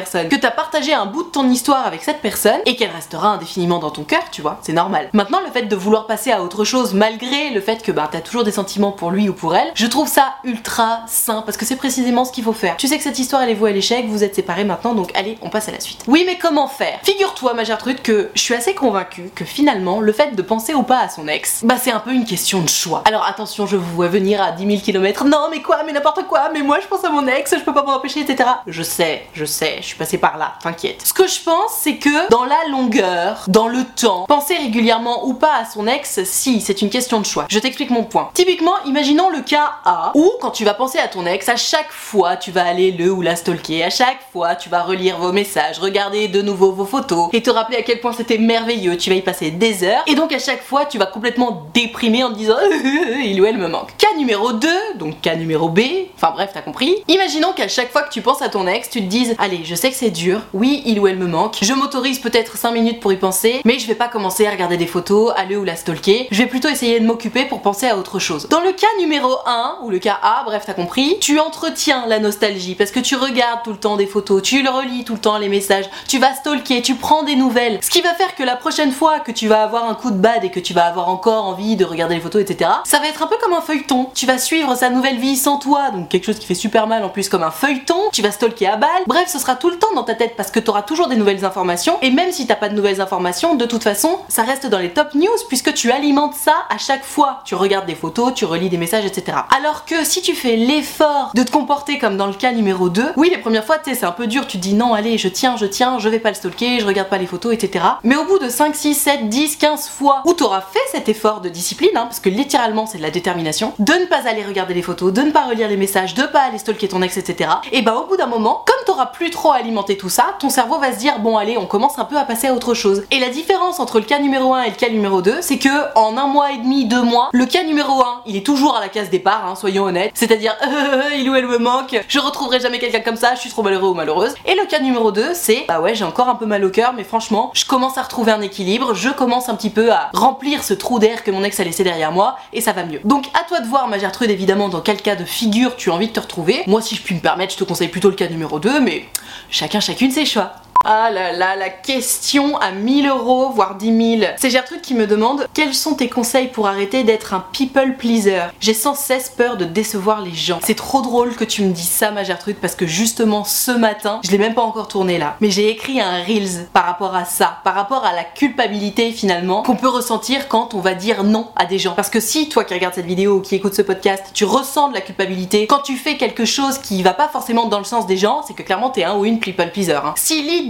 Personne, 0.00 0.28
que 0.28 0.36
t'as 0.36 0.50
partagé 0.50 0.92
un 0.94 1.06
bout 1.06 1.24
de 1.24 1.28
ton 1.28 1.48
histoire 1.48 1.86
avec 1.86 2.02
cette 2.02 2.20
personne 2.20 2.60
et 2.66 2.76
qu'elle 2.76 2.90
restera 2.90 3.28
indéfiniment 3.28 3.78
dans 3.78 3.90
ton 3.90 4.04
cœur, 4.04 4.22
tu 4.30 4.42
vois, 4.42 4.58
c'est 4.62 4.72
normal. 4.72 5.08
Maintenant, 5.12 5.40
le 5.44 5.50
fait 5.50 5.62
de 5.62 5.76
vouloir 5.76 6.06
passer 6.06 6.32
à 6.32 6.42
autre 6.42 6.64
chose 6.64 6.94
malgré 6.94 7.50
le 7.50 7.60
fait 7.60 7.82
que 7.82 7.92
bah 7.92 8.08
t'as 8.10 8.20
toujours 8.20 8.44
des 8.44 8.52
sentiments 8.52 8.92
pour 8.92 9.10
lui 9.10 9.28
ou 9.28 9.34
pour 9.34 9.54
elle, 9.54 9.70
je 9.74 9.86
trouve 9.86 10.08
ça 10.08 10.34
ultra 10.44 11.00
sain 11.06 11.42
parce 11.42 11.56
que 11.56 11.64
c'est 11.64 11.76
précisément 11.76 12.24
ce 12.24 12.32
qu'il 12.32 12.44
faut 12.44 12.52
faire. 12.52 12.76
Tu 12.76 12.88
sais 12.88 12.96
que 12.96 13.02
cette 13.02 13.18
histoire 13.18 13.42
elle 13.42 13.50
est 13.50 13.54
vouée 13.54 13.70
à 13.70 13.72
l'échec, 13.72 14.06
vous 14.08 14.24
êtes 14.24 14.34
séparés 14.34 14.64
maintenant, 14.64 14.94
donc 14.94 15.10
allez, 15.14 15.38
on 15.42 15.50
passe 15.50 15.68
à 15.68 15.72
la 15.72 15.80
suite. 15.80 16.02
Oui, 16.06 16.24
mais 16.26 16.38
comment 16.38 16.68
faire? 16.68 16.98
Figure-toi, 17.02 17.54
ma 17.54 17.64
Gertrude, 17.64 18.02
que 18.02 18.30
je 18.34 18.40
suis 18.40 18.54
assez 18.54 18.74
convaincue 18.74 19.30
que 19.34 19.44
finalement, 19.44 20.00
le 20.00 20.12
fait 20.12 20.34
de 20.34 20.42
penser 20.42 20.74
ou 20.74 20.82
pas 20.82 21.00
à 21.00 21.08
son 21.08 21.28
ex, 21.28 21.60
bah 21.64 21.76
c'est 21.80 21.92
un 21.92 22.00
peu 22.00 22.12
une 22.12 22.24
question 22.24 22.62
de 22.62 22.68
choix. 22.68 23.02
Alors 23.06 23.26
attention, 23.26 23.66
je 23.66 23.76
vous 23.76 23.94
vois 23.94 24.08
venir 24.08 24.42
à 24.42 24.52
10 24.52 24.66
000 24.66 24.80
km. 24.80 25.24
Non, 25.24 25.48
mais 25.50 25.60
quoi, 25.62 25.82
mais 25.84 25.92
n'importe 25.92 26.26
quoi, 26.26 26.50
mais 26.52 26.62
moi 26.62 26.78
je 26.80 26.86
pense 26.86 27.04
à 27.04 27.10
mon 27.10 27.26
ex, 27.26 27.54
je 27.56 27.64
peux 27.64 27.74
pas 27.74 27.82
m'en 27.82 27.94
empêcher, 27.94 28.20
etc. 28.20 28.48
Je 28.66 28.82
sais, 28.82 29.26
je 29.32 29.44
sais, 29.44 29.80
je 29.82 29.89
suis 29.90 29.98
passée 29.98 30.18
par 30.18 30.38
là, 30.38 30.54
t'inquiète. 30.62 31.02
Ce 31.04 31.12
que 31.12 31.26
je 31.26 31.40
pense, 31.40 31.72
c'est 31.80 31.96
que 31.96 32.30
dans 32.30 32.44
la 32.44 32.68
longueur, 32.70 33.44
dans 33.48 33.68
le 33.68 33.84
temps, 33.84 34.24
penser 34.26 34.56
régulièrement 34.56 35.26
ou 35.26 35.34
pas 35.34 35.54
à 35.60 35.64
son 35.64 35.86
ex, 35.86 36.24
si, 36.24 36.60
c'est 36.60 36.82
une 36.82 36.90
question 36.90 37.20
de 37.20 37.26
choix. 37.26 37.46
Je 37.48 37.58
t'explique 37.58 37.90
mon 37.90 38.04
point. 38.04 38.30
Typiquement, 38.34 38.74
imaginons 38.86 39.30
le 39.30 39.40
cas 39.40 39.72
A, 39.84 40.12
où 40.14 40.32
quand 40.40 40.50
tu 40.50 40.64
vas 40.64 40.74
penser 40.74 40.98
à 40.98 41.08
ton 41.08 41.26
ex, 41.26 41.48
à 41.48 41.56
chaque 41.56 41.90
fois 41.90 42.36
tu 42.36 42.50
vas 42.50 42.66
aller 42.66 42.92
le 42.92 43.10
ou 43.10 43.22
la 43.22 43.36
stalker, 43.36 43.84
à 43.84 43.90
chaque 43.90 44.20
fois 44.32 44.54
tu 44.54 44.68
vas 44.68 44.82
relire 44.82 45.18
vos 45.18 45.32
messages, 45.32 45.78
regarder 45.78 46.28
de 46.28 46.42
nouveau 46.42 46.72
vos 46.72 46.84
photos 46.84 47.28
et 47.32 47.42
te 47.42 47.50
rappeler 47.50 47.78
à 47.78 47.82
quel 47.82 48.00
point 48.00 48.12
c'était 48.12 48.38
merveilleux, 48.38 48.96
tu 48.96 49.10
vas 49.10 49.16
y 49.16 49.22
passer 49.22 49.50
des 49.50 49.84
heures 49.84 50.02
et 50.06 50.14
donc 50.14 50.32
à 50.32 50.38
chaque 50.38 50.62
fois 50.62 50.86
tu 50.86 50.98
vas 50.98 51.06
complètement 51.06 51.66
déprimer 51.74 52.24
en 52.24 52.30
te 52.30 52.38
disant 52.38 52.56
il 53.24 53.40
ou 53.40 53.44
elle 53.44 53.58
me 53.58 53.68
manque. 53.68 53.96
Cas 53.96 54.14
numéro 54.16 54.52
2, 54.52 54.68
donc 54.96 55.20
cas 55.20 55.34
numéro 55.34 55.68
B, 55.68 55.80
enfin 56.16 56.32
bref, 56.32 56.50
t'as 56.54 56.62
compris. 56.62 56.96
Imaginons 57.08 57.52
qu'à 57.52 57.68
chaque 57.68 57.90
fois 57.90 58.02
que 58.02 58.12
tu 58.12 58.22
penses 58.22 58.42
à 58.42 58.48
ton 58.48 58.66
ex, 58.66 58.90
tu 58.90 59.00
te 59.00 59.06
dises 59.06 59.34
allez, 59.38 59.60
je 59.64 59.74
sais 59.80 59.90
que 59.90 59.96
c'est 59.96 60.10
dur, 60.10 60.42
oui, 60.52 60.82
il 60.84 61.00
ou 61.00 61.06
elle 61.06 61.16
me 61.16 61.26
manque, 61.26 61.56
je 61.62 61.72
m'autorise 61.72 62.18
peut-être 62.18 62.58
5 62.58 62.72
minutes 62.72 63.00
pour 63.00 63.12
y 63.12 63.16
penser, 63.16 63.62
mais 63.64 63.78
je 63.78 63.86
vais 63.86 63.94
pas 63.94 64.08
commencer 64.08 64.46
à 64.46 64.50
regarder 64.50 64.76
des 64.76 64.86
photos, 64.86 65.32
à 65.36 65.46
le 65.46 65.56
ou 65.56 65.64
la 65.64 65.74
stalker, 65.74 66.28
je 66.30 66.42
vais 66.42 66.48
plutôt 66.48 66.68
essayer 66.68 67.00
de 67.00 67.06
m'occuper 67.06 67.46
pour 67.46 67.62
penser 67.62 67.86
à 67.86 67.96
autre 67.96 68.18
chose. 68.18 68.46
Dans 68.48 68.60
le 68.60 68.72
cas 68.72 68.86
numéro 68.98 69.38
1, 69.46 69.78
ou 69.82 69.90
le 69.90 69.98
cas 69.98 70.18
A, 70.22 70.42
bref, 70.44 70.64
t'as 70.66 70.74
compris, 70.74 71.16
tu 71.20 71.38
entretiens 71.40 72.04
la 72.06 72.18
nostalgie 72.18 72.74
parce 72.74 72.90
que 72.90 73.00
tu 73.00 73.16
regardes 73.16 73.62
tout 73.64 73.70
le 73.70 73.78
temps 73.78 73.96
des 73.96 74.06
photos, 74.06 74.42
tu 74.42 74.62
le 74.62 74.68
relis 74.68 75.04
tout 75.04 75.14
le 75.14 75.20
temps 75.20 75.38
les 75.38 75.48
messages, 75.48 75.88
tu 76.06 76.18
vas 76.18 76.34
stalker, 76.34 76.82
tu 76.82 76.94
prends 76.94 77.22
des 77.22 77.36
nouvelles, 77.36 77.78
ce 77.80 77.88
qui 77.88 78.02
va 78.02 78.12
faire 78.12 78.34
que 78.34 78.42
la 78.42 78.56
prochaine 78.56 78.92
fois 78.92 79.20
que 79.20 79.32
tu 79.32 79.48
vas 79.48 79.62
avoir 79.62 79.88
un 79.88 79.94
coup 79.94 80.10
de 80.10 80.18
bad 80.18 80.44
et 80.44 80.50
que 80.50 80.60
tu 80.60 80.74
vas 80.74 80.84
avoir 80.84 81.08
encore 81.08 81.46
envie 81.46 81.76
de 81.76 81.86
regarder 81.86 82.16
les 82.16 82.20
photos, 82.20 82.42
etc., 82.42 82.70
ça 82.84 82.98
va 82.98 83.08
être 83.08 83.22
un 83.22 83.26
peu 83.26 83.36
comme 83.42 83.54
un 83.54 83.62
feuilleton. 83.62 84.10
Tu 84.14 84.26
vas 84.26 84.36
suivre 84.36 84.74
sa 84.74 84.90
nouvelle 84.90 85.18
vie 85.18 85.36
sans 85.36 85.56
toi, 85.56 85.90
donc 85.90 86.08
quelque 86.08 86.26
chose 86.26 86.38
qui 86.38 86.46
fait 86.46 86.54
super 86.54 86.86
mal 86.86 87.02
en 87.02 87.08
plus 87.08 87.30
comme 87.30 87.42
un 87.42 87.50
feuilleton, 87.50 88.10
tu 88.12 88.20
vas 88.20 88.30
stalker 88.30 88.66
à 88.66 88.76
balle, 88.76 89.04
bref, 89.06 89.28
ce 89.28 89.38
sera 89.38 89.56
tout 89.60 89.70
le 89.70 89.78
temps 89.78 89.92
dans 89.94 90.02
ta 90.02 90.14
tête 90.14 90.34
parce 90.36 90.50
que 90.50 90.58
tu 90.58 90.70
auras 90.70 90.82
toujours 90.82 91.06
des 91.08 91.16
nouvelles 91.16 91.44
informations 91.44 91.98
et 92.02 92.10
même 92.10 92.32
si 92.32 92.46
t'as 92.46 92.56
pas 92.56 92.68
de 92.68 92.74
nouvelles 92.74 93.00
informations, 93.00 93.54
de 93.54 93.66
toute 93.66 93.82
façon, 93.84 94.18
ça 94.28 94.42
reste 94.42 94.66
dans 94.66 94.78
les 94.78 94.90
top 94.90 95.14
news 95.14 95.28
puisque 95.48 95.74
tu 95.74 95.92
alimentes 95.92 96.34
ça 96.34 96.54
à 96.68 96.78
chaque 96.78 97.04
fois. 97.04 97.42
Tu 97.44 97.54
regardes 97.54 97.86
des 97.86 97.94
photos, 97.94 98.34
tu 98.34 98.44
relis 98.44 98.68
des 98.68 98.78
messages, 98.78 99.04
etc. 99.04 99.38
Alors 99.56 99.84
que 99.84 100.04
si 100.04 100.22
tu 100.22 100.34
fais 100.34 100.56
l'effort 100.56 101.30
de 101.34 101.42
te 101.42 101.50
comporter 101.50 101.98
comme 101.98 102.16
dans 102.16 102.26
le 102.26 102.32
cas 102.32 102.52
numéro 102.52 102.88
2, 102.88 103.12
oui, 103.16 103.30
les 103.30 103.38
premières 103.38 103.64
fois, 103.64 103.78
tu 103.78 103.90
sais, 103.90 103.96
c'est 104.00 104.06
un 104.06 104.12
peu 104.12 104.26
dur, 104.26 104.46
tu 104.46 104.58
te 104.58 104.62
dis 104.62 104.74
non, 104.74 104.94
allez, 104.94 105.18
je 105.18 105.28
tiens, 105.28 105.56
je 105.56 105.66
tiens, 105.66 105.98
je 105.98 106.08
vais 106.08 106.18
pas 106.18 106.30
le 106.30 106.34
stalker, 106.34 106.80
je 106.80 106.86
regarde 106.86 107.08
pas 107.08 107.18
les 107.18 107.26
photos, 107.26 107.52
etc. 107.52 107.84
Mais 108.02 108.16
au 108.16 108.24
bout 108.24 108.38
de 108.38 108.48
5, 108.48 108.74
6, 108.74 108.94
7, 108.94 109.28
10, 109.28 109.56
15 109.56 109.88
fois 109.88 110.22
où 110.24 110.32
t'auras 110.32 110.62
fait 110.62 110.78
cet 110.90 111.08
effort 111.08 111.40
de 111.40 111.48
discipline, 111.48 111.90
hein, 111.94 112.04
parce 112.04 112.20
que 112.20 112.30
littéralement 112.30 112.86
c'est 112.86 112.98
de 112.98 113.02
la 113.02 113.10
détermination, 113.10 113.74
de 113.78 113.92
ne 113.92 114.06
pas 114.06 114.26
aller 114.26 114.44
regarder 114.44 114.74
les 114.74 114.82
photos, 114.82 115.12
de 115.12 115.22
ne 115.22 115.30
pas 115.30 115.44
relire 115.44 115.68
les 115.68 115.76
messages, 115.76 116.14
de 116.14 116.22
pas 116.22 116.40
aller 116.40 116.58
stalker 116.58 116.88
ton 116.88 117.02
ex, 117.02 117.16
etc. 117.16 117.50
Et 117.72 117.82
bah 117.82 117.96
au 117.96 118.06
bout 118.06 118.16
d'un 118.16 118.26
moment, 118.26 118.64
comme 118.66 118.84
t'auras 118.86 119.06
plus 119.06 119.30
trop 119.30 119.49
alimenter 119.56 119.96
tout 119.96 120.08
ça, 120.08 120.34
ton 120.38 120.50
cerveau 120.50 120.78
va 120.78 120.92
se 120.92 120.98
dire 120.98 121.18
bon 121.18 121.36
allez, 121.36 121.58
on 121.58 121.66
commence 121.66 121.98
un 121.98 122.04
peu 122.04 122.16
à 122.16 122.24
passer 122.24 122.48
à 122.48 122.54
autre 122.54 122.74
chose. 122.74 123.04
Et 123.10 123.18
la 123.18 123.28
différence 123.28 123.80
entre 123.80 123.98
le 123.98 124.04
cas 124.04 124.18
numéro 124.18 124.54
1 124.54 124.62
et 124.62 124.70
le 124.70 124.76
cas 124.76 124.88
numéro 124.88 125.22
2, 125.22 125.38
c'est 125.40 125.58
que 125.58 125.68
en 125.96 126.16
un 126.16 126.26
mois 126.26 126.52
et 126.52 126.58
demi, 126.58 126.84
deux 126.84 127.02
mois, 127.02 127.30
le 127.32 127.46
cas 127.46 127.64
numéro 127.64 128.00
1, 128.00 128.22
il 128.26 128.36
est 128.36 128.44
toujours 128.44 128.76
à 128.76 128.80
la 128.80 128.88
case 128.88 129.10
départ, 129.10 129.46
hein, 129.46 129.54
soyons 129.54 129.84
honnêtes, 129.84 130.12
c'est-à-dire 130.14 130.56
euh, 130.62 131.02
il 131.16 131.28
ou 131.28 131.34
elle 131.34 131.46
me 131.46 131.58
manque, 131.58 132.00
je 132.08 132.18
retrouverai 132.18 132.60
jamais 132.60 132.78
quelqu'un 132.78 133.00
comme 133.00 133.16
ça, 133.16 133.34
je 133.34 133.40
suis 133.40 133.50
trop 133.50 133.62
malheureux 133.62 133.90
ou 133.90 133.94
malheureuse. 133.94 134.34
Et 134.46 134.54
le 134.54 134.66
cas 134.66 134.80
numéro 134.80 135.12
2, 135.12 135.34
c'est 135.34 135.64
bah 135.68 135.80
ouais, 135.80 135.94
j'ai 135.94 136.04
encore 136.04 136.28
un 136.28 136.34
peu 136.34 136.46
mal 136.46 136.64
au 136.64 136.70
cœur, 136.70 136.92
mais 136.94 137.04
franchement, 137.04 137.50
je 137.54 137.64
commence 137.64 137.98
à 137.98 138.02
retrouver 138.02 138.32
un 138.32 138.40
équilibre, 138.40 138.94
je 138.94 139.10
commence 139.10 139.48
un 139.48 139.54
petit 139.54 139.70
peu 139.70 139.92
à 139.92 140.10
remplir 140.14 140.62
ce 140.64 140.74
trou 140.74 140.98
d'air 140.98 141.24
que 141.24 141.30
mon 141.30 141.44
ex 141.44 141.58
a 141.60 141.64
laissé 141.64 141.84
derrière 141.84 142.12
moi 142.12 142.36
et 142.52 142.60
ça 142.60 142.72
va 142.72 142.84
mieux. 142.84 143.00
Donc 143.04 143.26
à 143.34 143.44
toi 143.44 143.60
de 143.60 143.66
voir 143.66 143.88
ma 143.88 143.98
Gertrude 143.98 144.30
évidemment 144.30 144.68
dans 144.68 144.80
quel 144.80 145.00
cas 145.00 145.16
de 145.16 145.24
figure 145.24 145.76
tu 145.76 145.90
as 145.90 145.94
envie 145.94 146.08
de 146.08 146.12
te 146.12 146.20
retrouver. 146.20 146.62
Moi 146.66 146.82
si 146.82 146.96
je 146.96 147.02
puis 147.02 147.14
me 147.14 147.20
permettre, 147.20 147.52
je 147.52 147.58
te 147.58 147.64
conseille 147.64 147.88
plutôt 147.88 148.08
le 148.08 148.14
cas 148.14 148.28
numéro 148.28 148.58
2, 148.58 148.80
mais 148.80 149.04
chacun 149.50 149.80
chacune 149.80 150.10
ses 150.10 150.24
choix. 150.24 150.59
Ah 150.82 151.10
là 151.10 151.32
là, 151.32 151.56
la 151.56 151.68
question 151.68 152.56
à 152.56 152.70
1000 152.70 153.06
euros, 153.06 153.50
voire 153.50 153.74
10 153.74 154.18
000. 154.18 154.32
C'est 154.38 154.48
Gertrude 154.48 154.80
qui 154.80 154.94
me 154.94 155.06
demande 155.06 155.46
quels 155.52 155.74
sont 155.74 155.92
tes 155.92 156.08
conseils 156.08 156.48
pour 156.48 156.68
arrêter 156.68 157.04
d'être 157.04 157.34
un 157.34 157.44
people 157.52 157.98
pleaser? 157.98 158.44
J'ai 158.60 158.72
sans 158.72 158.94
cesse 158.94 159.28
peur 159.28 159.58
de 159.58 159.66
décevoir 159.66 160.22
les 160.22 160.32
gens. 160.32 160.58
C'est 160.64 160.74
trop 160.74 161.02
drôle 161.02 161.36
que 161.36 161.44
tu 161.44 161.64
me 161.64 161.72
dises 161.72 161.90
ça, 161.90 162.12
ma 162.12 162.24
Gertrude, 162.24 162.56
parce 162.56 162.74
que 162.76 162.86
justement 162.86 163.44
ce 163.44 163.72
matin, 163.72 164.20
je 164.24 164.30
l'ai 164.30 164.38
même 164.38 164.54
pas 164.54 164.62
encore 164.62 164.88
tourné 164.88 165.18
là, 165.18 165.36
mais 165.42 165.50
j'ai 165.50 165.68
écrit 165.68 166.00
un 166.00 166.22
Reels 166.22 166.66
par 166.72 166.86
rapport 166.86 167.14
à 167.14 167.26
ça, 167.26 167.58
par 167.62 167.74
rapport 167.74 168.06
à 168.06 168.14
la 168.14 168.24
culpabilité 168.24 169.12
finalement 169.12 169.62
qu'on 169.62 169.76
peut 169.76 169.86
ressentir 169.86 170.48
quand 170.48 170.72
on 170.72 170.80
va 170.80 170.94
dire 170.94 171.24
non 171.24 171.48
à 171.56 171.66
des 171.66 171.78
gens. 171.78 171.92
Parce 171.92 172.08
que 172.08 172.20
si 172.20 172.48
toi 172.48 172.64
qui 172.64 172.72
regardes 172.72 172.94
cette 172.94 173.04
vidéo 173.04 173.36
ou 173.36 173.40
qui 173.42 173.54
écoute 173.54 173.74
ce 173.74 173.82
podcast, 173.82 174.30
tu 174.32 174.46
ressens 174.46 174.88
de 174.88 174.94
la 174.94 175.02
culpabilité 175.02 175.66
quand 175.66 175.82
tu 175.82 175.96
fais 175.96 176.16
quelque 176.16 176.46
chose 176.46 176.78
qui 176.78 177.02
va 177.02 177.12
pas 177.12 177.28
forcément 177.28 177.66
dans 177.66 177.80
le 177.80 177.84
sens 177.84 178.06
des 178.06 178.16
gens, 178.16 178.40
c'est 178.46 178.54
que 178.54 178.62
clairement 178.62 178.88
t'es 178.88 179.04
un 179.04 179.18
ou 179.18 179.26
une 179.26 179.40
people 179.40 179.70
pleaser. 179.70 179.92
Hein. 179.92 180.14